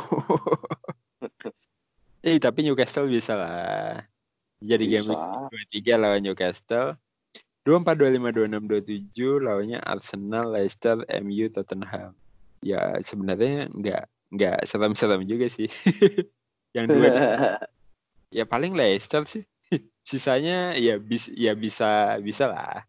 [2.26, 4.02] eh tapi Newcastle bisa lah.
[4.62, 5.50] Jadi game Bisa.
[5.50, 6.94] week 23 lawan Newcastle.
[7.62, 12.10] 24 25 26 27 lawannya Arsenal, Leicester, MU, Tottenham.
[12.62, 14.02] Ya sebenarnya nggak
[14.34, 15.70] nggak serem-serem juga sih.
[16.76, 17.10] Yang dua
[18.36, 19.46] ya paling Leicester sih.
[20.08, 22.82] Sisanya ya bis ya bisa bisa lah.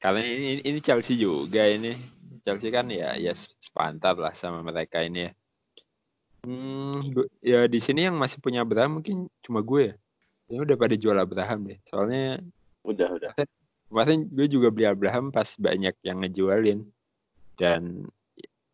[0.00, 1.96] Karena ini ini Chelsea juga ini.
[2.40, 5.32] Chelsea kan ya ya sepantar lah sama mereka ini ya.
[6.40, 7.04] Hmm,
[7.44, 9.94] ya di sini yang masih punya Abraham mungkin cuma gue ya.
[10.50, 11.78] Ya udah pada jual Abraham deh.
[11.86, 12.42] Soalnya
[12.82, 13.30] udah udah.
[13.90, 16.82] kemarin gue juga beli Abraham pas banyak yang ngejualin.
[17.54, 18.10] Dan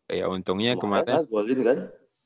[0.09, 1.77] ya untungnya kemarin lah, golin kan.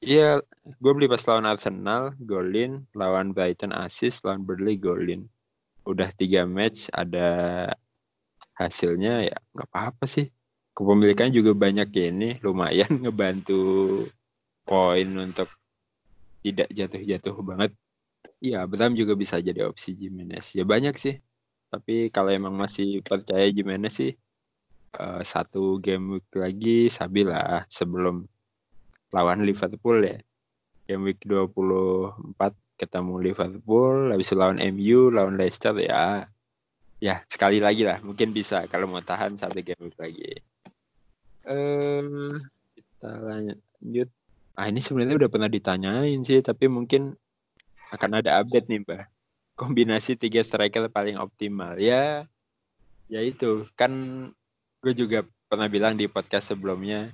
[0.02, 5.30] Iya, gue beli pas lawan Arsenal, golin, lawan Brighton assist, lawan Burnley golin.
[5.86, 7.70] Udah tiga match, ada
[8.58, 10.30] hasilnya ya nggak apa-apa sih.
[10.74, 13.62] Kepemilikannya juga banyak ya ini, lumayan ngebantu
[14.66, 15.50] poin untuk
[16.42, 17.72] tidak jatuh-jatuh banget.
[18.42, 20.58] Iya, Abraham juga bisa jadi opsi Jimenez.
[20.58, 21.22] Ya banyak sih.
[21.70, 24.12] Tapi kalau emang masih percaya Jimenez sih,
[24.98, 28.26] eh, satu game week lagi Sabila sebelum
[29.14, 30.18] lawan Liverpool ya.
[30.90, 36.26] Game week 24 ketemu Liverpool, habis lawan MU, lawan Leicester ya.
[36.98, 40.34] Ya, sekali lagi lah, mungkin bisa kalau mau tahan satu game week lagi.
[41.46, 42.34] Eh,
[42.74, 44.10] kita lanjut.
[44.58, 47.21] Ah, ini sebenarnya udah pernah ditanyain sih, tapi mungkin
[47.92, 49.04] akan ada update nih, Mbak.
[49.60, 51.76] Kombinasi tiga striker paling optimal.
[51.78, 52.26] Ya,
[53.12, 53.68] ya itu.
[53.76, 53.92] Kan
[54.82, 57.12] gue juga pernah bilang di podcast sebelumnya,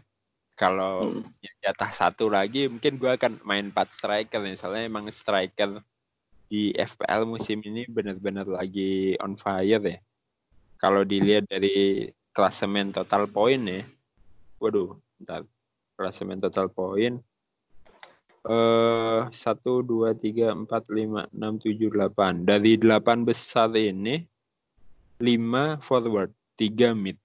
[0.57, 1.21] kalau Hmm.
[1.37, 5.85] ya, jatah satu lagi mungkin gue akan main 4 striker nih soalnya emang striker
[6.49, 9.99] di FPL musim ini benar-benar lagi on fire ya
[10.81, 13.85] kalau dilihat dari klasemen total poin ya
[14.57, 15.45] waduh bentar
[15.93, 17.21] klasemen total poin
[19.35, 24.23] satu dua tiga empat lima enam tujuh delapan dari delapan besar ini
[25.19, 27.19] lima forward tiga mid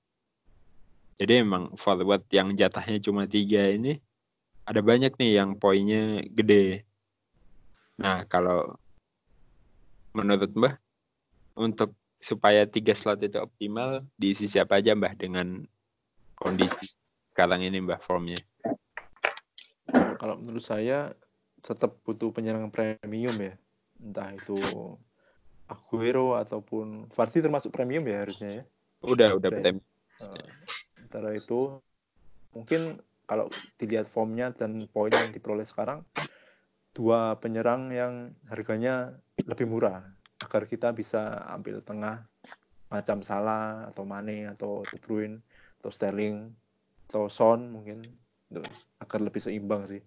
[1.20, 4.00] Jadi emang forward yang jatahnya cuma tiga ini
[4.66, 6.82] ada banyak nih yang poinnya gede.
[8.02, 8.74] Nah kalau
[10.16, 10.74] menurut Mbah
[11.54, 15.62] untuk supaya tiga slot itu optimal diisi siapa aja Mbah dengan
[16.34, 16.90] kondisi
[17.30, 18.38] sekarang ini Mbah formnya?
[20.22, 21.10] Kalau menurut saya
[21.58, 23.58] tetap butuh penyerang premium ya.
[23.98, 24.54] Entah itu
[25.66, 28.64] Aguero ataupun Vardy termasuk premium ya harusnya ya.
[29.02, 29.58] Udah, udah Oke.
[29.58, 29.82] premium.
[31.02, 31.82] Antara itu
[32.54, 33.50] mungkin kalau
[33.82, 36.06] dilihat formnya dan poin yang diperoleh sekarang
[36.94, 40.06] dua penyerang yang harganya lebih murah
[40.44, 42.22] agar kita bisa ambil tengah
[42.92, 45.42] macam Salah atau Mane atau De Bruyne
[45.80, 46.52] atau Sterling
[47.08, 48.04] atau Son mungkin
[49.00, 50.04] agar lebih seimbang sih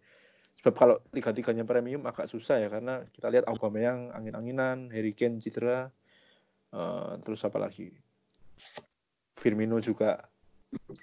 [0.66, 5.94] sebab kalau tiga-tiganya premium agak susah ya karena kita lihat Aubameyang angin-anginan Harry Kane cedera
[6.74, 7.94] eh, terus apa lagi
[9.38, 10.26] Firmino juga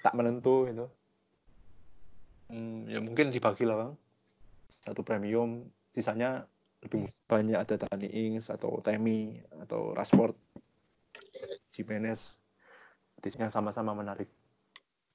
[0.03, 0.87] tak menentu gitu.
[2.51, 3.92] Hmm, ya mungkin dibagi lah bang.
[4.83, 5.62] Satu premium,
[5.94, 6.42] sisanya
[6.83, 10.35] lebih banyak ada Dani Ings atau Temi atau Rashford,
[11.70, 12.35] Jimenez.
[13.22, 14.27] Yang sama-sama menarik.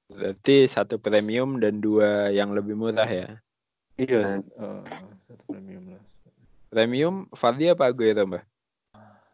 [0.08, 3.36] Berarti satu premium dan dua yang lebih murah ya.
[3.98, 4.82] Iya, eh,
[5.26, 6.02] satu premium lah.
[6.70, 8.44] Premium Vardy apa Aguero Mbah?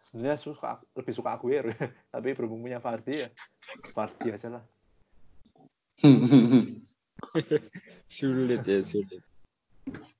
[0.09, 1.69] Sebenarnya suka lebih suka Aguero,
[2.15, 3.29] tapi berhubung punya Vardy ya,
[3.93, 4.65] Vardy aja lah.
[8.09, 9.23] Sulit ya, sulit.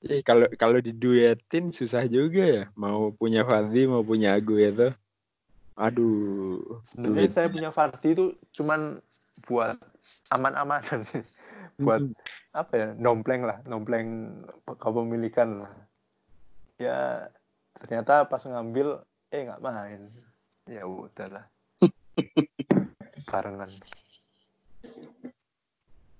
[0.05, 2.63] Eh, kalau kalau diduetin susah juga ya.
[2.77, 4.93] Mau punya Vardy, mau punya Aguero.
[5.75, 9.01] Aduh, Sebenarnya saya punya Vardy itu cuman
[9.49, 9.75] buat
[10.31, 11.23] aman-amanan sih.
[11.81, 12.01] Buat
[12.55, 14.41] apa ya nompleng lah nompleng
[14.79, 15.73] kepemilikan lah
[16.79, 17.27] ya
[17.79, 20.07] ternyata pas ngambil eh nggak main
[20.67, 21.43] ya udahlah
[23.31, 23.71] barengan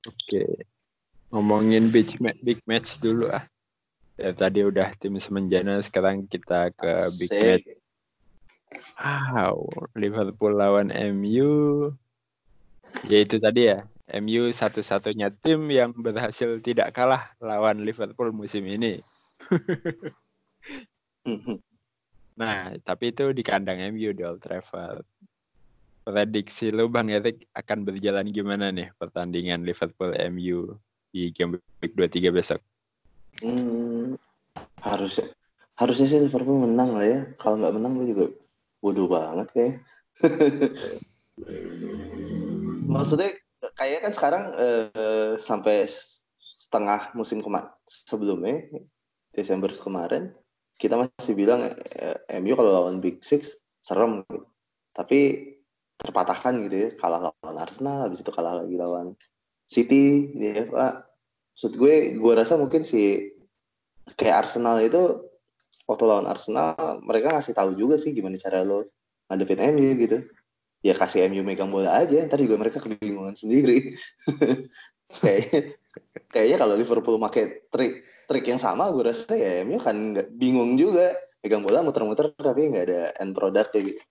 [0.06, 0.70] Oke.
[1.34, 3.46] Ngomongin big match, big match dulu ah.
[4.16, 7.42] Ya, tadi udah tim semenjana, sekarang kita ke big Asik.
[7.42, 7.68] match.
[8.96, 9.58] Wow,
[9.98, 11.92] Liverpool lawan MU.
[13.10, 19.02] Ya itu tadi ya, MU satu-satunya tim yang berhasil tidak kalah lawan Liverpool musim ini.
[22.36, 25.08] Nah, tapi itu di kandang MU di Old Trafford.
[26.04, 30.76] Prediksi lu Bang Erik akan berjalan gimana nih pertandingan Liverpool MU
[31.16, 32.60] di game week 23 besok?
[33.40, 34.20] Hmm,
[34.84, 35.32] harusnya
[35.80, 37.20] harusnya sih Liverpool menang lah ya.
[37.40, 38.26] Kalau nggak menang gue juga
[38.84, 39.76] bodoh banget kayak.
[42.92, 43.32] Maksudnya
[43.76, 45.86] kayaknya kan sekarang eh, sampai
[46.40, 48.64] setengah musim kemarin sebelumnya
[49.36, 50.32] Desember kemarin
[50.76, 54.48] kita masih bilang eh, MU kalau lawan Big Six serem gitu.
[54.96, 55.20] Tapi
[55.96, 59.16] terpatahkan gitu ya kalah lawan Arsenal habis itu kalah lagi lawan
[59.68, 61.04] City di FA.
[61.56, 63.32] Maksud gue gue rasa mungkin si
[64.20, 65.24] kayak Arsenal itu
[65.88, 68.88] waktu lawan Arsenal mereka ngasih tahu juga sih gimana cara lo
[69.32, 70.18] ngadepin MU gitu
[70.86, 73.90] ya kasih MU megang bola aja ntar juga mereka kebingungan sendiri.
[75.24, 75.80] Kayak
[76.30, 80.78] kayaknya kalau Liverpool pakai trik trik yang sama gue rasa ya MU kan nggak bingung
[80.78, 81.18] juga.
[81.42, 84.02] Megang bola muter-muter tapi nggak ada end product kayak gitu.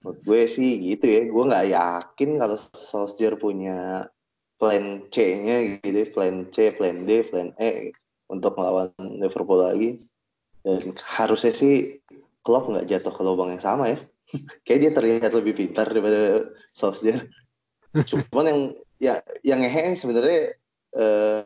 [0.00, 4.08] Menurut gue sih gitu ya gue nggak yakin kalau Solskjaer punya
[4.56, 6.06] plan C-nya gitu ya.
[6.08, 7.92] plan C plan D plan E
[8.32, 10.00] untuk melawan Liverpool lagi.
[10.64, 12.00] Dan harusnya sih
[12.40, 13.98] Klopp nggak jatuh ke lubang yang sama ya
[14.66, 17.26] kayak dia terlihat lebih pintar daripada Solskjaer
[18.04, 18.60] cuman yang
[19.00, 20.52] ya yang ngehe sebenarnya
[20.96, 21.40] eh,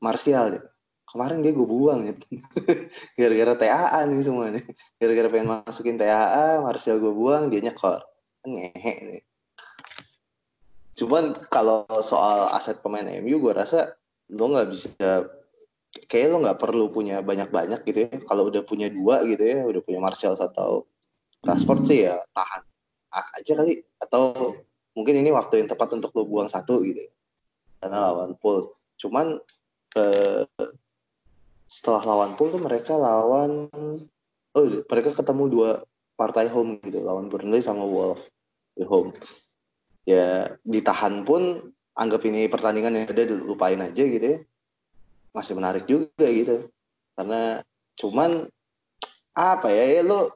[0.00, 0.62] Martial ya.
[1.10, 2.14] kemarin dia gue buang ya
[3.18, 4.62] gara-gara TAA nih semua nih
[5.02, 8.06] gara-gara pengen masukin TAA Martial gue buang dia nyekor.
[8.46, 9.22] Ngehe nih
[11.00, 13.96] cuman kalau soal aset pemain MU gue rasa
[14.36, 15.26] lo nggak bisa
[16.06, 18.20] kayak lo nggak perlu punya banyak-banyak gitu ya.
[18.28, 20.86] Kalau udah punya dua gitu ya udah punya Martial atau
[21.44, 22.62] Rashford sih ya tahan
[23.10, 23.80] aja kali.
[24.00, 24.54] Atau
[24.94, 27.06] mungkin ini waktu yang tepat untuk lo buang satu gitu
[27.80, 28.68] karena lawan Pool
[29.00, 29.40] cuman
[29.96, 30.44] eh,
[31.64, 33.72] setelah lawan Pool tuh mereka lawan
[34.52, 35.70] oh mereka ketemu dua
[36.20, 38.28] partai home gitu lawan Burnley sama Wolves
[38.76, 39.16] di home.
[40.04, 44.38] Ya ditahan pun anggap ini pertandingan yang ada lupain aja gitu ya.
[45.32, 46.68] Masih menarik juga gitu.
[47.16, 47.64] Karena
[47.96, 48.44] cuman
[49.32, 50.28] apa ya ya lo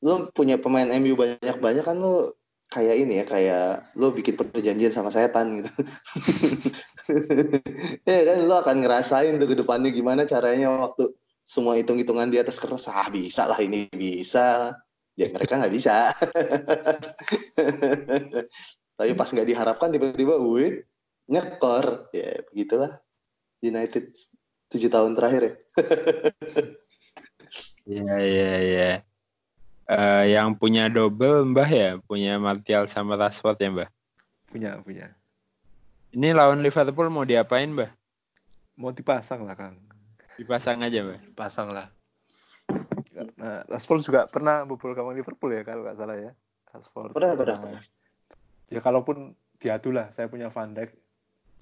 [0.00, 2.32] lo punya pemain MU banyak banyak kan lo
[2.70, 3.66] kayak ini ya kayak
[3.98, 5.70] lo bikin perjanjian sama setan gitu
[8.08, 11.10] ya kan lo akan ngerasain tuh ke depannya gimana caranya waktu
[11.42, 14.70] semua hitung-hitungan di atas kertas ah bisa lah ini bisa
[15.18, 16.14] ya mereka nggak bisa
[19.00, 20.84] Tapi pas nggak diharapkan tiba-tiba wih
[21.24, 22.12] nyekor.
[22.12, 23.00] Ya begitulah
[23.64, 24.12] United
[24.68, 25.54] tujuh tahun terakhir ya.
[27.90, 28.14] Iya
[28.62, 28.90] iya.
[29.90, 33.90] Eh, yang punya double Mbah ya, punya Martial sama Rashford ya Mbah.
[34.46, 35.10] Punya, punya.
[36.14, 37.90] Ini lawan Liverpool mau diapain Mbah?
[38.78, 39.74] Mau dipasang lah, Kang.
[40.38, 41.18] Dipasang aja Mbah.
[41.34, 41.90] Pasang lah.
[43.34, 46.30] Nah, Rashford juga pernah bobol gawang Liverpool ya, kalau nggak salah ya.
[46.70, 47.10] Rashford.
[47.10, 47.58] Pernah, pernah.
[47.58, 47.82] Nah,
[48.70, 50.94] ya kalaupun diadu lah, saya punya Van Dijk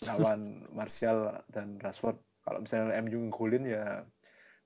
[0.04, 0.40] lawan
[0.76, 2.20] Martial dan Rashford.
[2.44, 4.04] Kalau misalnya MU ngegolin ya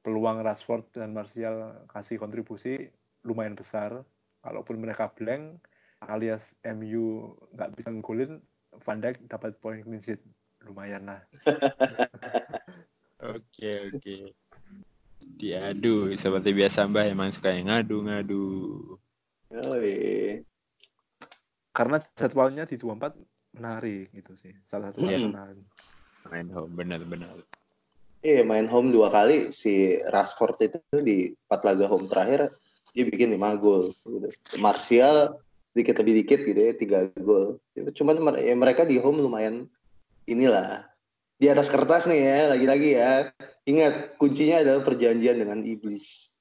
[0.03, 2.91] peluang Rashford dan Martial kasih kontribusi
[3.23, 4.03] lumayan besar.
[4.43, 5.63] Kalaupun mereka blank
[6.03, 8.43] alias MU nggak bisa ngegolin,
[8.83, 10.23] Van Dijk dapat poin clean sheet.
[10.63, 11.21] Lumayan lah.
[13.23, 14.35] Oke oke.
[15.39, 18.47] Diadu seperti biasa Mbah emang suka yang ngadu-ngadu.
[19.55, 20.43] Oh, iya.
[21.71, 23.15] Karena jadwalnya di 24
[23.55, 24.51] menarik gitu sih.
[24.67, 25.23] Salah satu Iya.
[25.23, 25.63] yang menarik.
[26.35, 27.37] Main home benar-benar.
[28.23, 32.55] Iya main home dua kali si Rashford itu di empat laga home terakhir
[32.93, 33.93] dia bikin lima gol.
[34.05, 34.29] Gitu.
[34.61, 35.41] Martial
[35.73, 37.57] sedikit lebih dikit gitu ya tiga gol.
[37.97, 39.65] Cuman mer- ya, mereka di home lumayan
[40.29, 40.85] inilah
[41.41, 43.13] di atas kertas nih ya lagi-lagi ya.
[43.65, 46.37] Ingat kuncinya adalah perjanjian dengan iblis.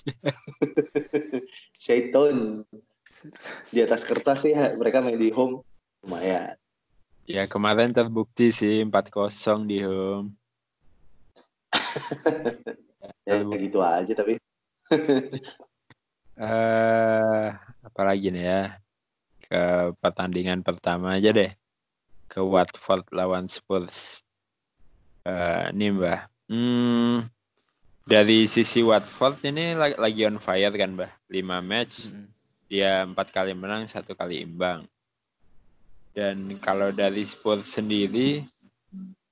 [1.82, 2.64] Syaiton
[3.68, 5.60] di atas kertas ya mereka main di home
[6.02, 6.56] lumayan.
[7.28, 10.34] Ya kemarin terbukti sih 4-0 di home.
[13.24, 14.42] Ya gitu aja tapi
[16.40, 17.46] Eh,
[17.84, 18.62] apalagi nih ya?
[19.44, 21.52] Ke pertandingan pertama aja deh.
[22.24, 24.24] Ke Watford lawan Spurs.
[25.28, 26.32] Eh, ini Mbah.
[26.48, 27.28] Hmm,
[28.08, 31.12] dari sisi Watford ini la- lagi on fire kan Mbah.
[31.28, 32.26] 5 match, Mm.
[32.72, 34.88] dia empat kali menang, satu kali imbang.
[36.16, 38.42] Dan kalau dari Spurs sendiri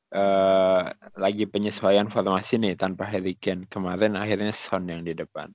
[0.08, 0.84] eh
[1.20, 3.68] lagi penyesuaian formasi nih tanpa Harry Kane.
[3.68, 5.52] Kemarin akhirnya Son yang di depan.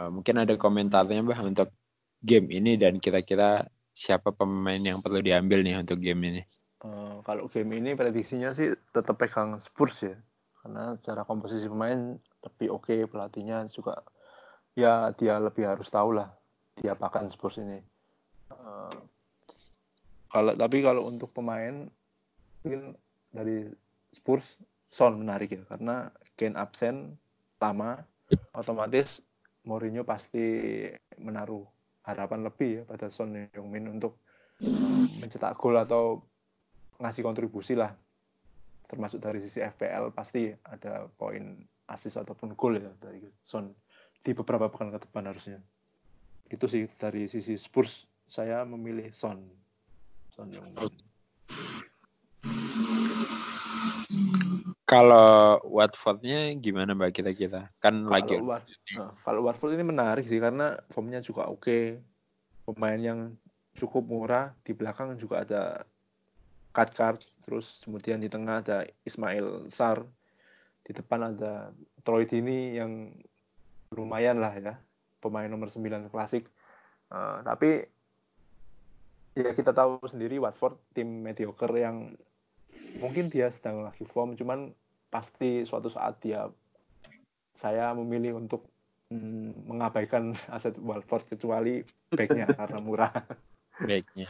[0.00, 1.76] Eh, mungkin ada komentarnya Mbah untuk
[2.24, 6.42] game ini dan kira-kira siapa pemain yang perlu diambil nih untuk game ini.
[6.80, 10.16] Eh, kalau game ini prediksinya sih tetap pegang Spurs ya.
[10.64, 14.00] Karena secara komposisi pemain lebih oke, pelatihnya juga
[14.72, 16.32] ya dia lebih harus tahu lah
[16.80, 17.84] diapakan Spurs ini.
[18.48, 18.96] Eh,
[20.32, 21.84] kalau tapi kalau untuk pemain
[22.64, 22.96] mungkin
[23.36, 23.68] dari
[24.16, 24.46] Spurs
[24.90, 27.14] Son menarik ya karena Kane absen
[27.62, 28.02] lama
[28.56, 29.22] otomatis
[29.70, 30.82] Mourinho pasti
[31.22, 31.62] menaruh
[32.02, 34.18] harapan lebih ya pada Son Heung-min untuk
[35.22, 36.26] mencetak gol atau
[36.98, 37.94] ngasih kontribusi lah.
[38.90, 43.70] Termasuk dari sisi FPL pasti ada poin assist ataupun gol ya dari Son
[44.18, 45.62] di beberapa pekan ke depan harusnya.
[46.50, 49.38] Itu sih dari sisi Spurs saya memilih Son.
[50.34, 51.09] Son Heung-min
[54.90, 57.70] Kalau Watfordnya gimana Mbak kira-kira?
[57.78, 62.02] Kan lagi Kalau Wat- Nah, kalau Watford ini menarik sih karena formnya juga oke.
[62.66, 63.38] Pemain yang
[63.78, 65.86] cukup murah di belakang juga ada
[66.74, 70.02] Cathcart, terus kemudian di tengah ada Ismail Sar,
[70.82, 71.70] di depan ada
[72.02, 73.14] Troy Dini yang
[73.94, 74.74] lumayan lah ya,
[75.22, 76.46] pemain nomor 9 klasik.
[77.10, 77.86] Eh, tapi
[79.34, 82.14] ya kita tahu sendiri Watford tim mediocre yang
[83.02, 84.70] mungkin dia sedang lagi form, cuman
[85.10, 86.46] pasti suatu saat dia
[87.58, 88.64] saya memilih untuk
[89.10, 91.82] mm, mengabaikan aset Watford kecuali
[92.14, 93.12] backnya karena murah
[93.82, 94.26] backnya.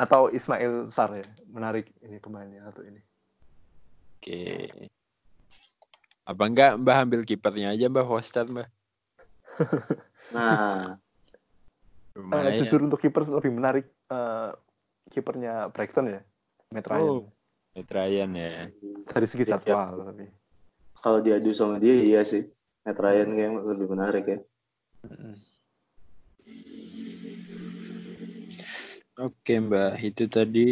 [0.00, 3.00] atau Ismail Sar ya menarik ini pemainnya satu ini
[4.24, 4.88] Oke.
[6.24, 8.68] Apa enggak Mbak ambil kipernya aja Mbak Hostad Mbak?
[10.34, 10.96] nah
[12.16, 12.56] Lumayan.
[12.64, 14.50] jujur untuk kiper lebih menarik eh,
[15.12, 16.20] kipernya Brighton ya
[16.72, 17.28] Matt Ryan Oh.
[17.74, 18.50] Matt Ryan ya.
[19.04, 19.58] dari segi Iya.
[19.58, 20.26] jadwal tapi
[20.94, 22.46] kalau diadu sama dia iya sih
[22.82, 24.38] Matt Ryan kayak lebih menarik ya
[25.04, 25.36] Mm-mm.
[29.14, 30.68] Oke Mbak, itu tadi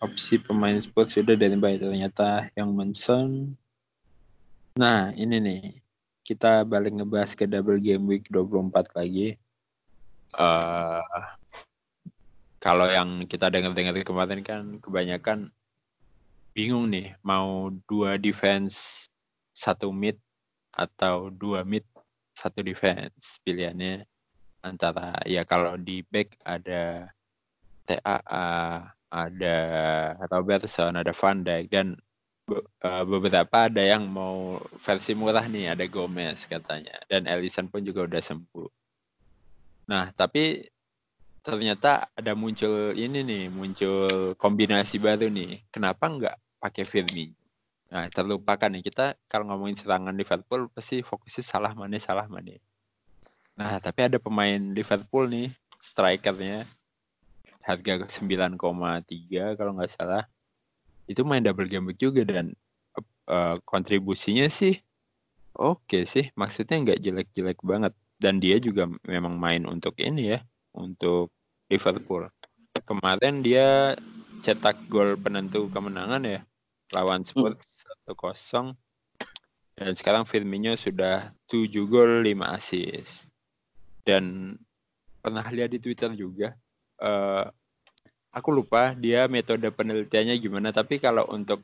[0.00, 3.52] opsi pemain sport sudah dari Mbak ternyata yang mention.
[4.80, 5.62] Nah ini nih,
[6.24, 9.36] kita balik ngebahas ke double game week 24 lagi.
[10.32, 11.24] eh
[12.62, 15.50] kalau yang kita dengar-dengar kemarin kan kebanyakan
[16.54, 19.10] bingung nih mau dua defense
[19.50, 20.14] satu mid
[20.70, 21.82] atau dua mid
[22.38, 24.06] satu defense pilihannya.
[24.62, 27.10] Antara ya kalau di back ada
[27.82, 28.50] TAA
[29.10, 29.56] ada
[30.30, 31.98] Robertson ada Van Dijk dan
[32.86, 36.94] eh, beberapa ada yang mau versi murah nih ada Gomez katanya.
[37.10, 38.70] Dan Ellison pun juga udah sembuh.
[39.90, 40.62] Nah tapi
[41.42, 45.66] ternyata ada muncul ini nih, muncul kombinasi baru nih.
[45.74, 47.34] Kenapa nggak pakai Firmino?
[47.92, 52.56] Nah, terlupakan nih kita kalau ngomongin serangan Liverpool pasti fokusnya salah mana salah mana.
[53.58, 55.52] Nah, tapi ada pemain Liverpool nih,
[55.84, 56.64] strikernya
[57.60, 58.56] harga 9,3
[59.60, 60.24] kalau nggak salah.
[61.04, 62.56] Itu main double game juga dan
[63.28, 64.80] uh, kontribusinya sih
[65.56, 70.38] oke okay sih, maksudnya nggak jelek-jelek banget dan dia juga memang main untuk ini ya,
[70.76, 71.32] untuk
[71.68, 72.28] Liverpool.
[72.84, 73.96] Kemarin dia
[74.42, 76.40] cetak gol penentu kemenangan ya
[76.92, 78.76] lawan Spurs satu kosong
[79.78, 83.24] dan sekarang Firmino sudah 7 gol 5 assist.
[84.02, 84.56] Dan
[85.22, 86.52] pernah lihat di Twitter juga
[86.98, 87.46] uh,
[88.34, 91.62] aku lupa dia metode penelitiannya gimana tapi kalau untuk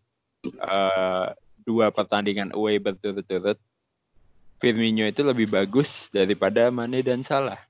[0.62, 1.34] uh,
[1.66, 3.58] dua pertandingan away berturut-turut
[4.58, 7.67] Firmino itu lebih bagus daripada Mane dan Salah.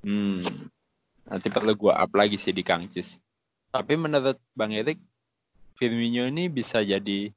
[0.00, 0.70] Hmm,
[1.30, 3.06] Nanti perlu gue up lagi sih di Kangcis.
[3.70, 4.98] Tapi menurut Bang Erik,
[5.78, 7.30] Firmino ini bisa jadi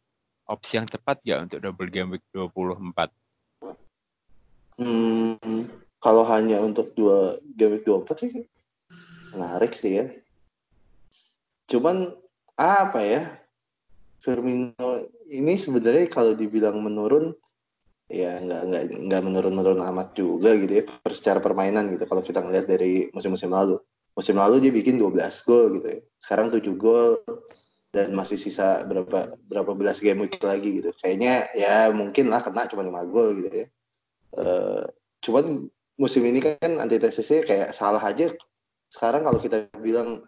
[0.50, 3.14] opsi yang tepat gak untuk double game week 24?
[4.82, 5.70] Hmm,
[6.02, 8.50] kalau hanya untuk dua game week 24 sih
[9.30, 10.06] menarik sih ya.
[11.70, 12.18] Cuman
[12.58, 13.22] apa ya?
[14.18, 17.38] Firmino ini sebenarnya kalau dibilang menurun
[18.14, 22.06] ya nggak nggak nggak menurun-menurun amat juga gitu ya secara permainan gitu.
[22.06, 23.82] Kalau kita ngeliat dari musim-musim lalu.
[24.14, 25.18] Musim lalu dia bikin 12
[25.50, 26.00] gol gitu ya.
[26.22, 27.18] Sekarang 7 gol
[27.90, 30.94] dan masih sisa berapa berapa belas game week lagi gitu.
[31.02, 33.68] Kayaknya ya mungkin lah kena cuma 5 gol gitu ya.
[34.34, 34.86] Uh,
[35.26, 35.66] cuman
[35.98, 38.30] musim ini kan antitesisnya kayak salah aja.
[38.94, 40.22] Sekarang kalau kita bilang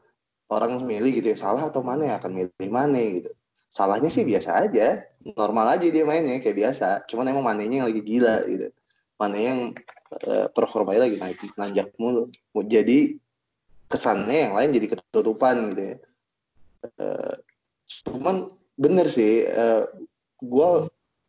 [0.49, 3.29] orang milih gitu ya salah atau mana ya akan milih mana gitu
[3.75, 5.03] salahnya sih biasa aja.
[5.35, 7.03] Normal aja dia mainnya kayak biasa.
[7.11, 8.71] Cuman emang manenya yang lagi gila gitu.
[9.19, 9.59] Mana yang
[10.23, 12.31] uh, performanya lagi naik nanjak mulu.
[12.63, 13.19] Jadi
[13.91, 15.95] kesannya yang lain jadi ketutupan gitu ya.
[16.95, 17.35] Uh,
[18.07, 18.47] cuman
[18.79, 19.83] bener sih uh, eh,
[20.43, 20.69] gue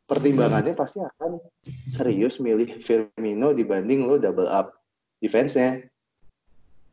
[0.06, 1.40] pertimbangannya pasti akan
[1.90, 4.78] serius milih Firmino dibanding lo double up
[5.18, 5.82] defense-nya.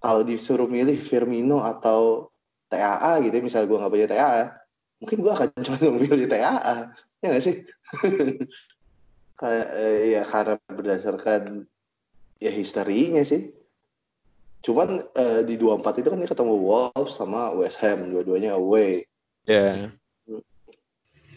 [0.01, 2.27] Kalau disuruh milih Firmino atau
[2.67, 4.62] TAA gitu ya, misalnya gue nggak punya TAA
[5.03, 6.77] mungkin gue akan coba ngambil di TAA
[7.19, 7.55] ya nggak sih
[9.41, 11.67] kayak eh, ya karena berdasarkan
[12.39, 13.51] ya historinya sih
[14.63, 19.03] cuman eh, di 24 itu kan dia ketemu Wolves sama West Ham dua-duanya away
[19.43, 19.91] ya yeah.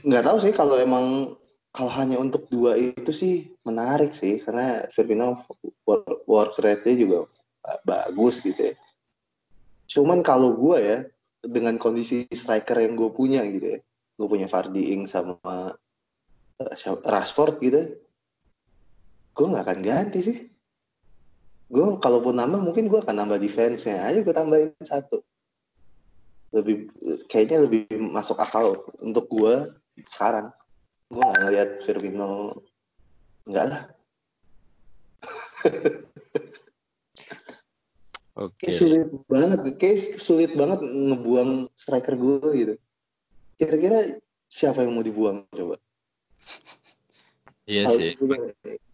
[0.06, 1.34] nggak tahu sih kalau emang
[1.74, 5.36] kalau hanya untuk dua itu sih menarik sih karena Firmino
[6.24, 7.18] work rate-nya juga
[7.84, 8.74] bagus gitu ya.
[9.84, 10.98] Cuman kalau gue ya
[11.42, 13.78] dengan kondisi striker yang gue punya gitu ya.
[14.16, 17.80] Gue punya Fardi Ing sama uh, Rashford gitu.
[19.36, 20.38] Gue nggak akan ganti sih.
[21.66, 24.06] Gue kalaupun nambah mungkin gue akan nambah defense-nya.
[24.06, 25.20] Aja gue tambahin satu.
[26.54, 26.88] Lebih
[27.28, 29.76] kayaknya lebih masuk akal untuk gue
[30.06, 30.48] sekarang.
[31.12, 32.62] Gue nggak ngeliat Firmino.
[33.46, 33.82] Enggak lah
[38.36, 38.68] Oke.
[38.68, 38.72] Okay.
[38.76, 42.74] sulit banget, kayak sulit banget ngebuang striker gue gitu.
[43.56, 44.20] Kira-kira
[44.52, 45.80] siapa yang mau dibuang coba?
[47.64, 48.12] Iya sih.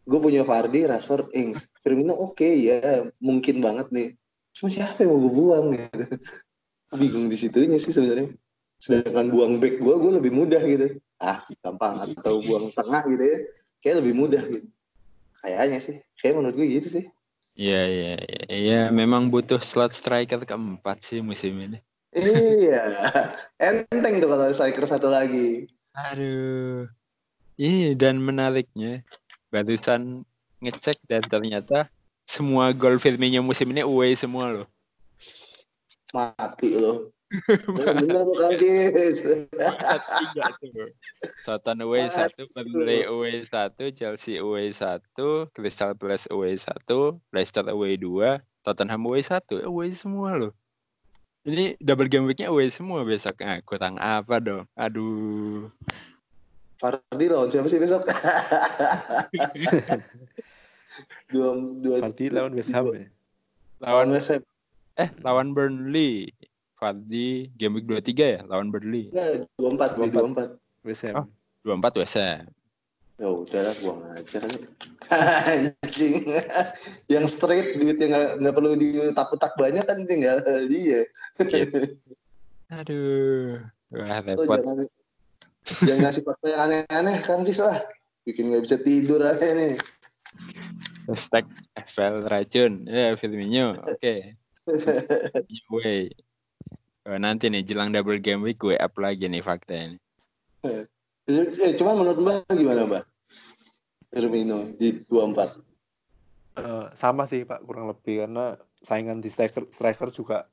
[0.07, 4.09] Gue punya Fardi, Rashford, Ings, Firmino oke okay, ya mungkin banget nih.
[4.55, 6.07] Cuma siapa yang mau gue buang gitu?
[6.95, 8.31] Bingung di situnya sih sebenarnya.
[8.79, 11.03] Sedangkan buang back gue, gue lebih mudah gitu.
[11.19, 11.99] Ah, gampang.
[11.99, 13.39] Atau buang tengah gitu ya.
[13.83, 14.67] Kayak lebih mudah gitu.
[15.43, 15.97] Kayaknya sih.
[16.15, 17.05] Kayak menurut gue gitu sih.
[17.53, 18.43] Iya, iya, iya.
[18.49, 21.79] Iya, memang butuh slot striker keempat sih musim ini.
[22.13, 22.93] iya,
[23.61, 25.69] enteng tuh kalau striker satu lagi.
[25.93, 26.89] Aduh.
[27.61, 29.05] Ini dan menariknya,
[29.53, 30.25] barusan
[30.65, 31.93] ngecek dan ternyata
[32.25, 34.69] semua gol Firmino musim ini away semua loh.
[36.17, 37.13] Mati loh.
[40.13, 40.93] Tiga tuh.
[41.41, 47.97] Soton away satu, Burnley away satu, Chelsea away satu, Crystal Palace away satu, Leicester away
[47.97, 50.53] dua, Tottenham away satu, away semua loh.
[51.43, 53.43] Ini double game weeknya away semua besok.
[53.43, 54.63] Ah, kurang apa dong?
[54.79, 55.67] Aduh.
[56.79, 58.07] Fardi lawan siapa sih besok?
[61.35, 61.51] dua,
[61.83, 63.11] dua, Fardi lawan West Ham ya?
[63.83, 64.43] Lawan West Ham.
[65.03, 66.31] Eh, lawan Burnley.
[66.83, 69.15] Fardi game week 23 ya lawan Burnley.
[69.15, 70.59] Nah, 24, 24.
[70.83, 70.83] 24.
[70.83, 71.15] West Ham.
[71.15, 71.27] Oh,
[71.79, 72.51] 24 West Ham.
[73.23, 74.53] Ya udah lah buang aja kan.
[75.47, 76.27] Anjing.
[77.07, 81.07] yang straight duitnya nggak nggak perlu ditak-tak banyak kan tinggal dia.
[82.75, 83.63] Aduh.
[83.95, 84.59] Wah, repot.
[84.59, 84.77] jangan,
[85.87, 87.79] jangan ngasih fakta yang aneh-aneh kan sih lah.
[88.27, 89.79] Bikin nggak bisa tidur aja nih.
[91.07, 91.47] Hashtag
[91.95, 92.91] FL racun.
[92.91, 93.79] Ya, Firmino.
[93.87, 94.35] Oke.
[94.63, 95.59] Okay.
[95.75, 96.15] Way.
[97.03, 99.97] Oh, nanti nih jelang double game week gue up lagi nih fakta ini.
[100.63, 103.05] Eh, cuman menurut Mbak gimana Mbak?
[104.13, 105.59] Firmino di 24.
[106.53, 110.45] Eh, sama sih Pak kurang lebih karena saingan di striker striker juga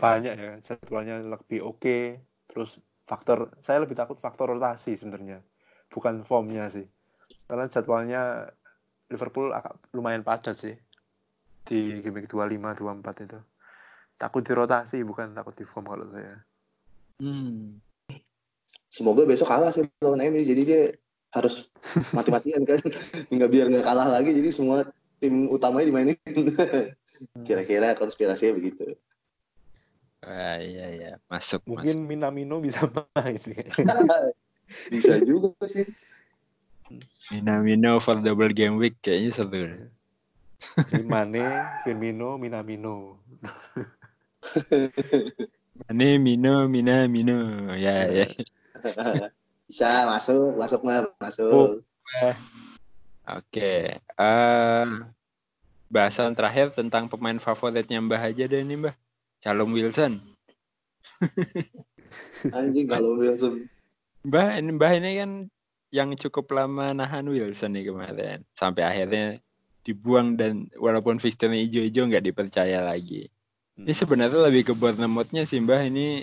[0.00, 2.18] banyak ya jadwalnya lebih oke
[2.50, 5.44] terus faktor saya lebih takut faktor rotasi sebenarnya
[5.92, 6.88] bukan formnya sih
[7.46, 8.50] karena jadwalnya
[9.12, 10.74] Liverpool agak lumayan padat sih
[11.68, 13.38] di game 25 24 itu
[14.16, 16.38] takut dirotasi bukan takut di form kalau saya
[17.22, 17.78] Hmm.
[18.90, 20.82] Semoga besok kalah sih lawan MU jadi dia
[21.34, 21.70] harus
[22.14, 22.78] mati-matian kan.
[23.34, 24.86] Nggak biar nggak kalah lagi jadi semua
[25.18, 26.18] tim utamanya dimainin.
[27.46, 28.98] Kira-kira konspirasinya begitu.
[30.24, 33.38] Wah, iya iya, masuk mungkin Minamino bisa main.
[34.88, 35.84] Bisa juga sih.
[35.84, 37.34] masuk.
[37.34, 39.90] Minamino for double game week kayaknya seru.
[41.04, 41.44] Mane,
[41.84, 43.20] Firmino, Minamino.
[45.90, 47.70] Ini Mino, Mina, Mino.
[47.74, 48.26] Ya, ya.
[49.68, 51.08] Bisa masuk, masuk mah Oh.
[51.18, 51.82] masuk.
[53.24, 53.96] Oke.
[53.96, 54.86] eh
[55.88, 58.94] bahasan terakhir tentang pemain favoritnya Mbah aja deh nih, Mbah.
[59.40, 60.20] Calum Wilson.
[62.56, 63.68] Anjing kalau Wilson.
[64.24, 65.30] Mbah, ini Mbah ini kan
[65.94, 68.44] yang cukup lama nahan Wilson nih kemarin.
[68.58, 69.38] Sampai akhirnya
[69.84, 73.28] dibuang dan walaupun fixturenya hijau-hijau nggak dipercaya lagi.
[73.74, 76.22] Ini sebenarnya lebih ke Bournemouth-nya sih Mbah ini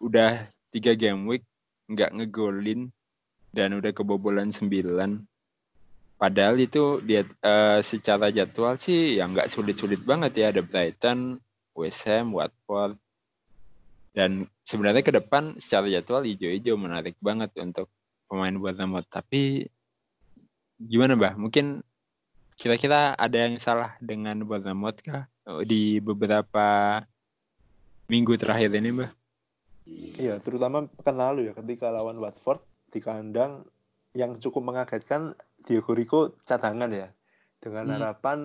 [0.00, 1.44] udah tiga game week
[1.84, 2.88] nggak ngegolin
[3.52, 4.72] dan udah kebobolan 9.
[6.16, 11.36] Padahal itu dia eh, secara jadwal sih ya nggak sulit-sulit banget ya ada Brighton,
[11.76, 12.96] West Ham, Watford.
[14.16, 17.92] Dan sebenarnya ke depan secara jadwal hijau-hijau menarik banget untuk
[18.26, 19.06] pemain Bournemouth.
[19.12, 19.68] Tapi
[20.80, 21.36] gimana Mbah?
[21.36, 21.84] Mungkin
[22.58, 25.30] kira-kira ada yang salah dengan Bournemouth kah
[25.62, 26.98] di beberapa
[28.10, 29.10] minggu terakhir ini, Mbah?
[30.18, 32.60] Iya, terutama pekan lalu ya ketika lawan Watford
[32.92, 33.64] di kandang
[34.12, 35.32] yang cukup mengagetkan
[35.64, 37.08] Diego Rico cadangan ya
[37.62, 37.94] dengan Hmm.
[37.96, 38.38] harapan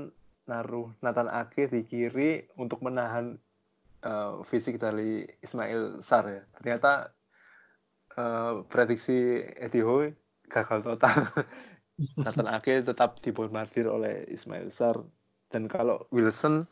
[0.46, 3.36] naruh Nathan Ake di kiri untuk menahan
[4.04, 6.44] eh, fisik dari Ismail Sar ya.
[6.60, 7.12] Ternyata
[8.14, 10.08] eh, prediksi Eddie Howe
[10.48, 11.18] gagal total.
[12.20, 15.00] Nathan Ake tetap dibombardir oleh Ismail Sar
[15.54, 16.66] dan kalau Wilson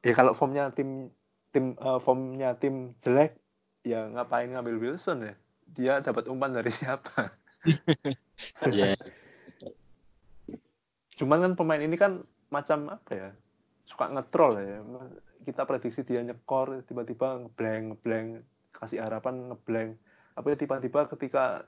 [0.00, 1.12] ya kalau formnya tim
[1.52, 3.36] tim eh, formnya tim jelek
[3.84, 5.34] ya ngapain ngambil Wilson ya?
[5.68, 7.32] Dia dapat umpan dari siapa?
[8.70, 8.94] Iya.
[11.18, 12.22] cuman kan pemain ini kan
[12.54, 13.30] macam apa ya?
[13.82, 14.78] Suka ngetrol ya.
[15.42, 18.28] Kita prediksi dia nyekor tiba-tiba ngeblank ngeblank
[18.70, 19.98] kasih harapan ngeblank
[20.38, 21.66] apa ya tiba-tiba ketika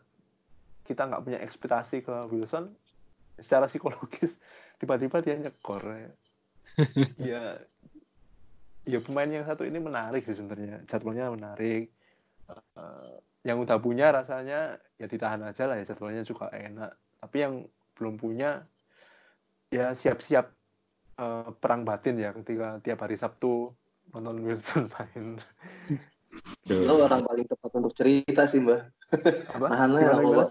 [0.84, 2.70] kita nggak punya ekspektasi ke Wilson
[3.40, 4.36] secara psikologis
[4.80, 6.12] tiba-tiba dia nyekor ya
[7.32, 7.42] ya
[8.88, 11.92] ya pemain yang satu ini menarik sih sebenarnya jadwalnya menarik.
[12.50, 13.14] Eh,
[13.46, 16.92] yang udah punya rasanya ya ditahan aja lah ya jadwalnya juga enak.
[17.20, 17.54] Tapi yang
[17.96, 18.64] belum punya
[19.70, 20.46] ya siap-siap
[21.20, 23.72] eh, perang batin ya ketika tiap hari Sabtu
[24.10, 25.38] nonton Wilson main
[26.70, 28.80] Lo orang paling tepat untuk cerita sih mbak.
[29.58, 30.24] apa Nahan lah gimana?
[30.24, 30.44] lo.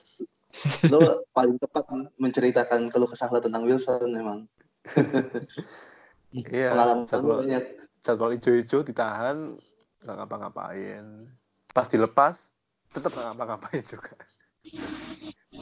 [0.91, 0.99] Lo
[1.31, 1.83] paling tepat
[2.19, 4.39] menceritakan keluh kesah lo tentang Wilson emang.
[6.33, 7.63] iya Pengalaman jadwal banyak.
[8.03, 9.57] jadwal hijau-hijau ditahan
[9.99, 11.05] nggak ngapa-ngapain
[11.75, 12.35] pas dilepas
[12.95, 14.13] tetap nggak ngapa-ngapain juga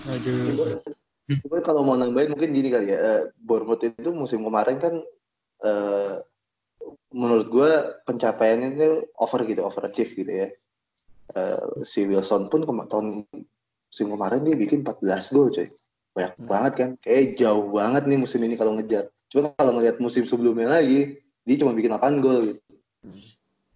[0.07, 0.79] Aduh.
[1.43, 3.27] Coba kalau mau nambahin mungkin gini kali ya.
[3.35, 4.93] Bournemouth itu musim kemarin kan
[5.63, 6.15] eh,
[7.17, 7.71] menurut gue
[8.05, 10.47] pencapaiannya itu over gitu, overachieve gitu ya.
[11.33, 13.25] Eh, si Wilson pun kema- tahun
[13.89, 15.65] musim kemarin dia bikin 14 gol coy.
[16.13, 16.47] Banyak Hmm.
[16.47, 16.89] banget kan.
[17.01, 19.09] Kayak jauh banget nih musim ini kalau ngejar.
[19.27, 22.61] Cuma kalau ngeliat musim sebelumnya lagi, dia cuma bikin 8 gol gitu.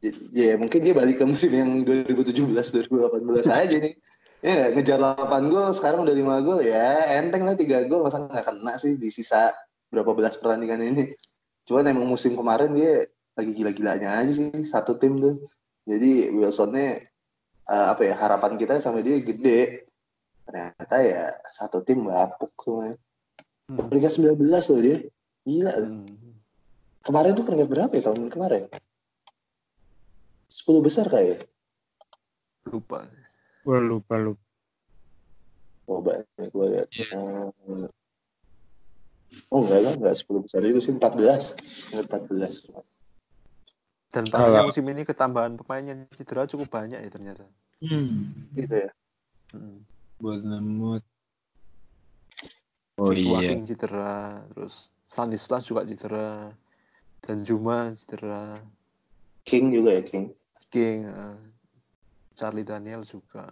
[0.02, 3.94] Ya, ya mungkin dia balik ke musim yang 2017 2018 aja nih.
[4.42, 8.42] Ya ngejar 8 gol sekarang udah 5 gol ya enteng lah 3 gol masa nggak
[8.42, 9.54] kena sih di sisa
[9.94, 11.14] berapa belas pertandingan ini.
[11.70, 13.06] Cuman emang musim kemarin dia
[13.36, 15.40] lagi gila-gilanya aja sih satu tim tuh.
[15.88, 17.02] Jadi Wilsonnya
[17.68, 19.88] eh, apa ya harapan kita sama dia gede.
[20.46, 22.98] Ternyata ya satu tim bapuk semuanya.
[23.72, 23.88] Hmm.
[23.88, 24.98] Peringkat 19 loh dia.
[25.48, 25.74] Gila.
[25.74, 26.06] Hmm.
[27.02, 28.64] Kemarin tuh peringkat berapa ya tahun kemarin?
[30.52, 31.48] 10 besar kayak.
[32.70, 33.10] lupa
[33.66, 34.44] Gua lupa lupa.
[35.90, 36.88] Oh banyak gue lihat.
[36.94, 37.06] Iya.
[37.10, 37.88] Eh,
[39.50, 41.58] oh enggak lah, enggak 10 besar itu sih 14.
[41.90, 43.01] Peringkat 14.
[44.12, 47.48] Dan parahnya musim ini ketambahan pemain yang cedera cukup banyak ya ternyata
[47.82, 48.46] Hmm.
[48.54, 48.94] Gitu ya.
[49.58, 49.82] Hmm.
[50.22, 51.02] Bournemouth.
[53.02, 53.58] Oh iya.
[53.58, 56.54] King cedera terus Stanislas juga cedera
[57.26, 58.62] Dan Juma cedera.
[59.42, 60.30] King juga ya King.
[60.70, 61.38] King, eh,
[62.38, 63.50] Charlie Daniel juga.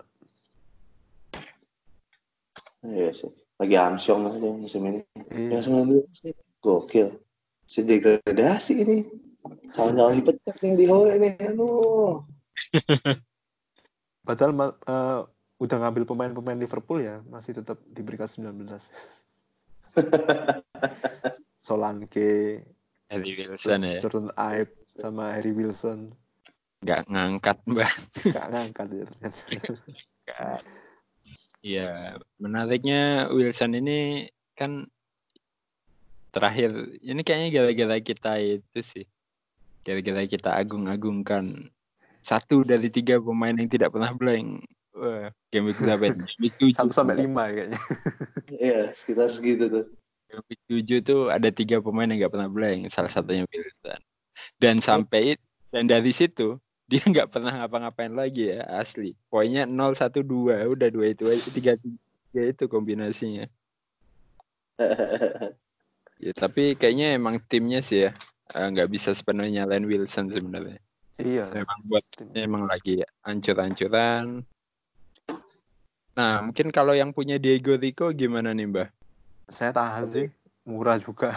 [2.85, 3.33] Iya sih.
[3.57, 5.01] Lagi amsyong lah musim ini.
[5.33, 5.57] Iya.
[5.57, 7.17] Yang 19 sih gokil.
[7.65, 8.97] Si degradasi ini.
[9.73, 11.29] Calon-calon dipecat nih di Hole ini.
[11.39, 12.23] Aduh.
[14.27, 15.19] Padahal eh,
[15.59, 18.79] udah ngambil pemain-pemain Liverpool ya, masih tetap diberikan 19.
[21.65, 22.63] Solanke,
[23.09, 23.99] Harry Wilson ya.
[23.99, 26.13] Jordan Ibe, sama Harry Wilson.
[26.79, 27.93] Nggak ngangkat, Mbak.
[28.31, 29.07] Gak ngangkat ya.
[31.59, 34.87] Iya, menariknya Wilson ini kan
[36.31, 36.71] terakhir
[37.03, 39.05] ini kayaknya gara-gara kita itu sih.
[39.89, 41.65] Gara-gara kita agung-agungkan
[42.21, 44.61] satu dari tiga pemain yang tidak pernah blank.
[44.93, 46.13] Wah, game week berapa?
[46.13, 46.21] itu?
[46.21, 46.77] Game week tujuh.
[46.77, 47.79] Satu sampai lima ya kayaknya.
[48.49, 49.85] Iya, sekitar segitu tuh.
[50.29, 52.93] Game week tujuh tuh ada tiga pemain yang nggak pernah blank.
[52.93, 53.97] Salah satunya Wilson.
[54.61, 59.17] Dan sampai it- dan dari situ dia nggak pernah ngapa-ngapain lagi ya asli.
[59.25, 63.49] Poinnya 0 1 2 udah dua itu aja tiga tiga itu kombinasinya.
[66.19, 68.11] Ya, tapi kayaknya emang timnya sih ya
[68.55, 70.79] eh, nggak bisa sepenuhnya lain Wilson sebenarnya.
[71.19, 71.51] Iya.
[71.51, 72.31] Emang buat tim.
[72.31, 74.39] emang lagi ancur-ancuran.
[76.15, 78.89] Nah, mungkin kalau yang punya Diego Rico gimana nih, Mbah?
[79.51, 80.27] Saya tahan sih,
[80.67, 81.35] murah juga.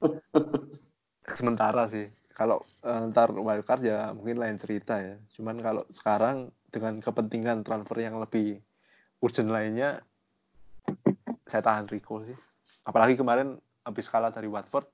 [1.38, 2.08] Sementara sih.
[2.32, 5.16] Kalau eh, ntar wildcard ya mungkin lain cerita ya.
[5.34, 8.60] Cuman kalau sekarang dengan kepentingan transfer yang lebih
[9.24, 10.04] urgent lainnya,
[11.48, 12.36] saya tahan Rico sih.
[12.84, 14.84] Apalagi kemarin habis kalah dari Watford,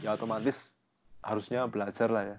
[0.00, 0.72] ya otomatis
[1.20, 2.38] harusnya belajar lah ya.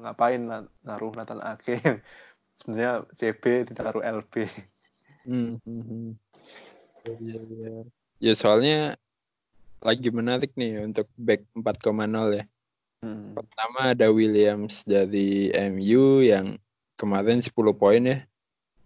[0.00, 1.98] Ngapain na- naruh Nathan Ake yang
[2.60, 4.34] sebenarnya CB ditaruh LB.
[5.24, 6.12] Hmm, hmm.
[7.04, 7.72] Iya, iya.
[8.20, 9.00] Ya soalnya
[9.84, 12.44] lagi menarik nih untuk back 4,0 ya.
[13.04, 13.36] Hmm.
[13.36, 16.56] Pertama ada Williams dari MU yang
[16.96, 18.18] kemarin 10 poin ya.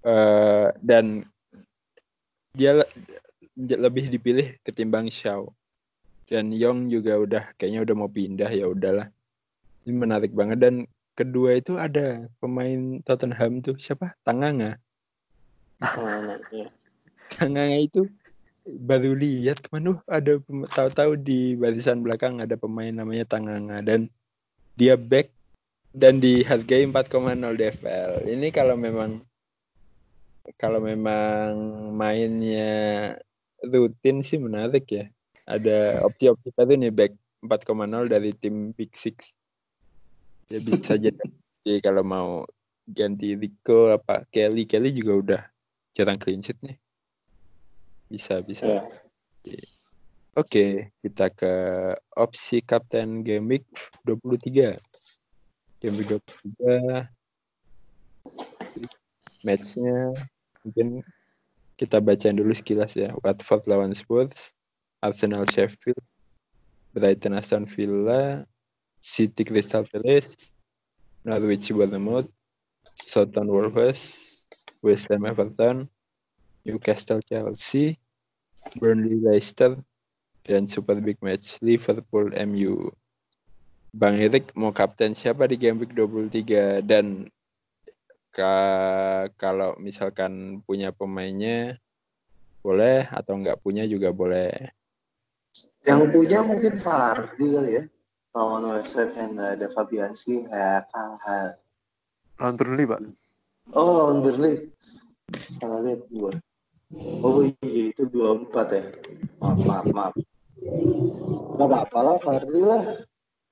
[0.03, 1.23] Eh, dan
[2.55, 2.93] dia le-
[3.59, 5.47] lebih dipilih ketimbang Shaw.
[6.29, 9.09] Dan Young juga udah kayaknya udah mau pindah ya udahlah.
[9.89, 10.75] Ini menarik banget dan
[11.17, 14.13] kedua itu ada pemain Tottenham tuh siapa?
[14.23, 14.77] Tanganga.
[17.33, 18.05] Tanganga itu
[18.69, 20.37] baru lihat ke mana uh, ada
[20.77, 24.13] tahu-tahu di barisan belakang ada pemain namanya Tanganga dan
[24.77, 25.33] dia back
[25.97, 28.29] dan dihargai 4,0 DFL.
[28.29, 29.25] Ini kalau memang
[30.61, 31.51] kalau memang
[31.97, 33.17] mainnya
[33.65, 35.09] rutin sih menarik ya.
[35.49, 39.33] Ada opsi-opsi baru nih back 4,0 dari tim Big Six.
[40.53, 41.25] Ya bisa jadi
[41.65, 42.45] sih kalau mau
[42.89, 45.43] ganti Rico apa Kelly Kelly juga udah
[45.97, 46.77] jarang clean sheet nih.
[48.09, 48.85] Bisa bisa.
[49.45, 49.65] Ya.
[50.39, 51.53] Oke, kita ke
[52.15, 53.67] opsi Kapten Game Week
[54.07, 54.77] 23.
[55.81, 57.09] Game Week 23
[59.47, 60.13] matchnya
[60.67, 61.01] mungkin
[61.79, 63.15] kita bacain dulu sekilas ya.
[63.23, 64.55] Watford lawan Spurs,
[65.03, 66.03] Arsenal Sheffield,
[66.95, 68.43] Brighton Aston Villa,
[68.99, 70.35] City Crystal Palace,
[71.23, 72.29] Norwich Bournemouth,
[72.99, 74.03] Southampton Wolves,
[74.83, 75.87] West Ham Everton,
[76.67, 77.97] Newcastle Chelsea,
[78.83, 79.79] Burnley Leicester,
[80.45, 82.91] dan super big match Liverpool MU.
[83.93, 87.25] Bang Erik mau kapten siapa di game week 23 dan
[88.33, 91.81] ka- kalau misalkan punya pemainnya
[92.61, 94.53] boleh atau nggak punya juga boleh.
[95.87, 97.85] Yang punya mungkin Fardi kali ya.
[98.37, 101.57] Lawan West Ham yang ada Fabianski kayak kalah.
[102.39, 103.01] Lawan Burnley, Pak.
[103.75, 104.71] Oh, lawan Burnley.
[105.59, 106.33] Salah lihat gue.
[107.21, 108.85] Oh iya, itu dua empat ya.
[109.43, 110.15] Maaf, maaf, maaf.
[111.59, 112.85] Gak apa-apa lah, Fardi lah.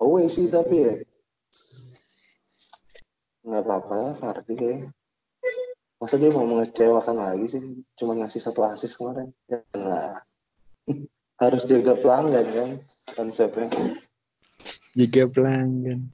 [0.01, 0.95] Away sih tapi ya.
[3.45, 4.89] Gak apa-apa lah, Fardi kayaknya.
[5.97, 7.63] Masa dia mau mengecewakan lagi sih?
[7.97, 9.33] Cuma ngasih satu asis kemarin.
[9.49, 10.21] Ya, nah.
[11.37, 12.70] Harus jaga pelanggan kan
[13.12, 13.68] konsepnya.
[14.97, 16.09] Jika pelanggan.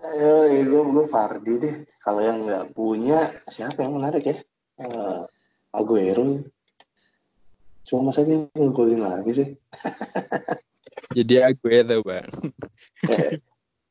[0.00, 1.74] Ayo, ya gue gue Fardi deh.
[2.00, 4.36] Kalau yang nggak punya, siapa yang menarik ya?
[4.80, 5.22] Eh,
[5.76, 6.44] Aguero.
[7.84, 9.48] Cuma masa dia ngegolin lagi sih?
[11.16, 12.30] Jadi Aguero bang.
[13.08, 13.40] Eh,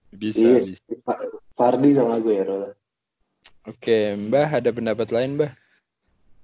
[0.09, 1.13] Bisa, iya, bisa.
[1.53, 2.73] Fardi sama Aguero lah.
[3.69, 5.53] Oke, Mbah ada pendapat lain Mbah?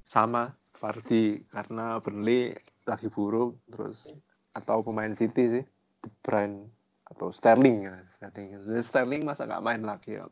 [0.05, 2.53] Sama Vardy karena Burnley
[2.85, 4.13] lagi buruk terus
[4.55, 5.63] atau pemain City sih
[6.01, 6.69] De Bruyne
[7.05, 10.25] atau Sterling ya Sterling Jadi Sterling masa nggak main lagi ya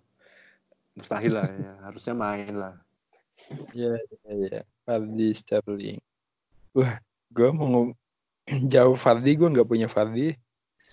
[0.93, 2.75] mustahil lah ya harusnya main lah
[3.73, 4.59] Iya, iya, iya.
[4.85, 5.99] Fardi Sterling.
[6.77, 7.01] Wah,
[7.33, 7.89] gue mau
[8.73, 10.37] jauh Fardi, gue nggak punya Fardi.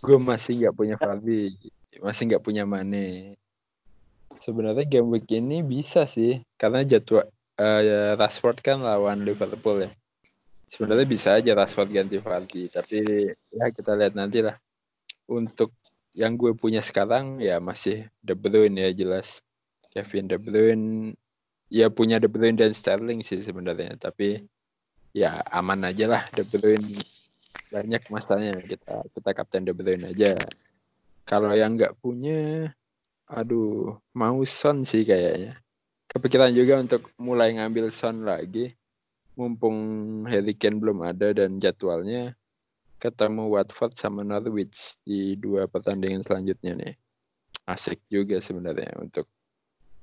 [0.00, 1.60] gue masih nggak punya Fabi,
[2.00, 3.36] masih nggak punya Mane.
[4.40, 7.28] Sebenarnya game week ini bisa sih, karena jadwal
[7.60, 9.92] uh, Rashford kan lawan Liverpool ya.
[10.70, 13.02] Sebenarnya bisa aja Rashford ganti Vardy, tapi
[13.50, 14.54] ya kita lihat nanti lah.
[15.26, 15.74] Untuk
[16.14, 19.42] yang gue punya sekarang ya masih De Bruyne ya jelas.
[19.90, 21.18] Kevin De Bruyne
[21.66, 24.46] ya punya De Bruyne dan Sterling sih sebenarnya, tapi
[25.10, 26.86] ya aman aja lah De Bruyne
[27.70, 30.38] banyak masalahnya kita kita kapten De Bruyne aja
[31.26, 32.70] kalau yang nggak punya
[33.30, 35.58] aduh mau Son sih kayaknya
[36.10, 38.74] kepikiran juga untuk mulai ngambil Son lagi
[39.40, 39.78] mumpung
[40.28, 42.36] Harry Kane belum ada dan jadwalnya
[43.00, 46.92] ketemu Watford sama Norwich di dua pertandingan selanjutnya nih
[47.64, 49.24] asik juga sebenarnya untuk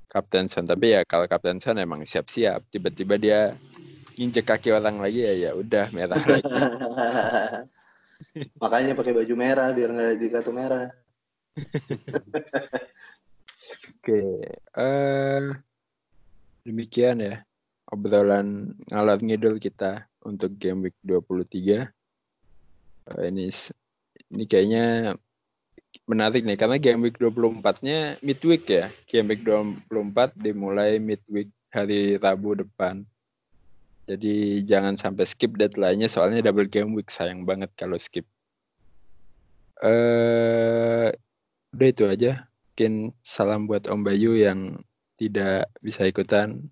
[0.09, 3.53] Kapten Son tapi ya kalau Kapten Son emang siap-siap tiba-tiba dia
[4.17, 6.49] nginjek kaki orang lagi ya ya udah merah lagi.
[8.63, 10.89] Makanya pakai baju merah biar nggak di kartu merah.
[14.01, 14.21] Oke,
[14.73, 15.53] uh,
[16.65, 17.45] demikian ya
[17.91, 21.87] obrolan ngalor ngidul kita untuk game week 23.
[23.07, 23.47] Uh, eh, ini
[24.35, 25.15] ini kayaknya
[26.07, 28.91] menarik nih karena game week 24-nya midweek ya.
[29.07, 33.07] Game week 24 dimulai midweek hari Rabu depan.
[34.07, 38.23] Jadi jangan sampai skip deadline-nya soalnya double game week sayang banget kalau skip.
[39.83, 41.07] Eh uh,
[41.75, 42.47] udah itu aja.
[42.47, 44.79] Mungkin salam buat Om Bayu yang
[45.19, 46.71] tidak bisa ikutan.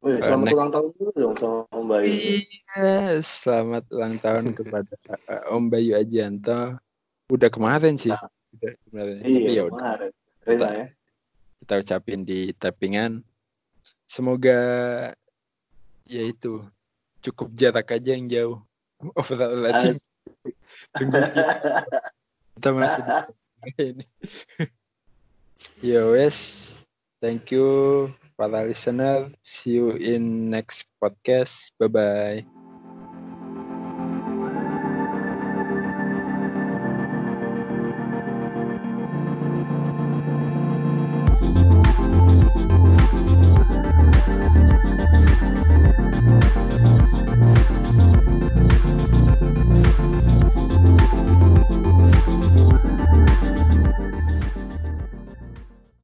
[0.00, 2.08] Oh, iya, selamat uh, ulang tahun dulu dong sama Om Bayu.
[2.08, 4.92] Iya, selamat ulang tahun kepada
[5.28, 6.80] uh, Om Bayu Ajianto.
[7.28, 8.08] Udah kemarin sih.
[8.08, 8.24] Nah,
[8.56, 9.16] udah kemarin.
[9.20, 10.12] Iya, ya kemarin.
[10.40, 10.86] Kita, ya.
[11.60, 13.20] kita ucapin di tappingan.
[14.08, 14.58] Semoga
[16.10, 16.64] ya itu
[17.20, 18.58] cukup jarak aja yang jauh
[19.20, 19.94] overall aja
[22.58, 23.04] kita masih
[23.92, 24.04] ini
[25.84, 26.72] yo wes
[27.20, 28.08] thank you
[28.40, 31.76] para listener see you in next podcast.
[31.76, 32.59] Bye bye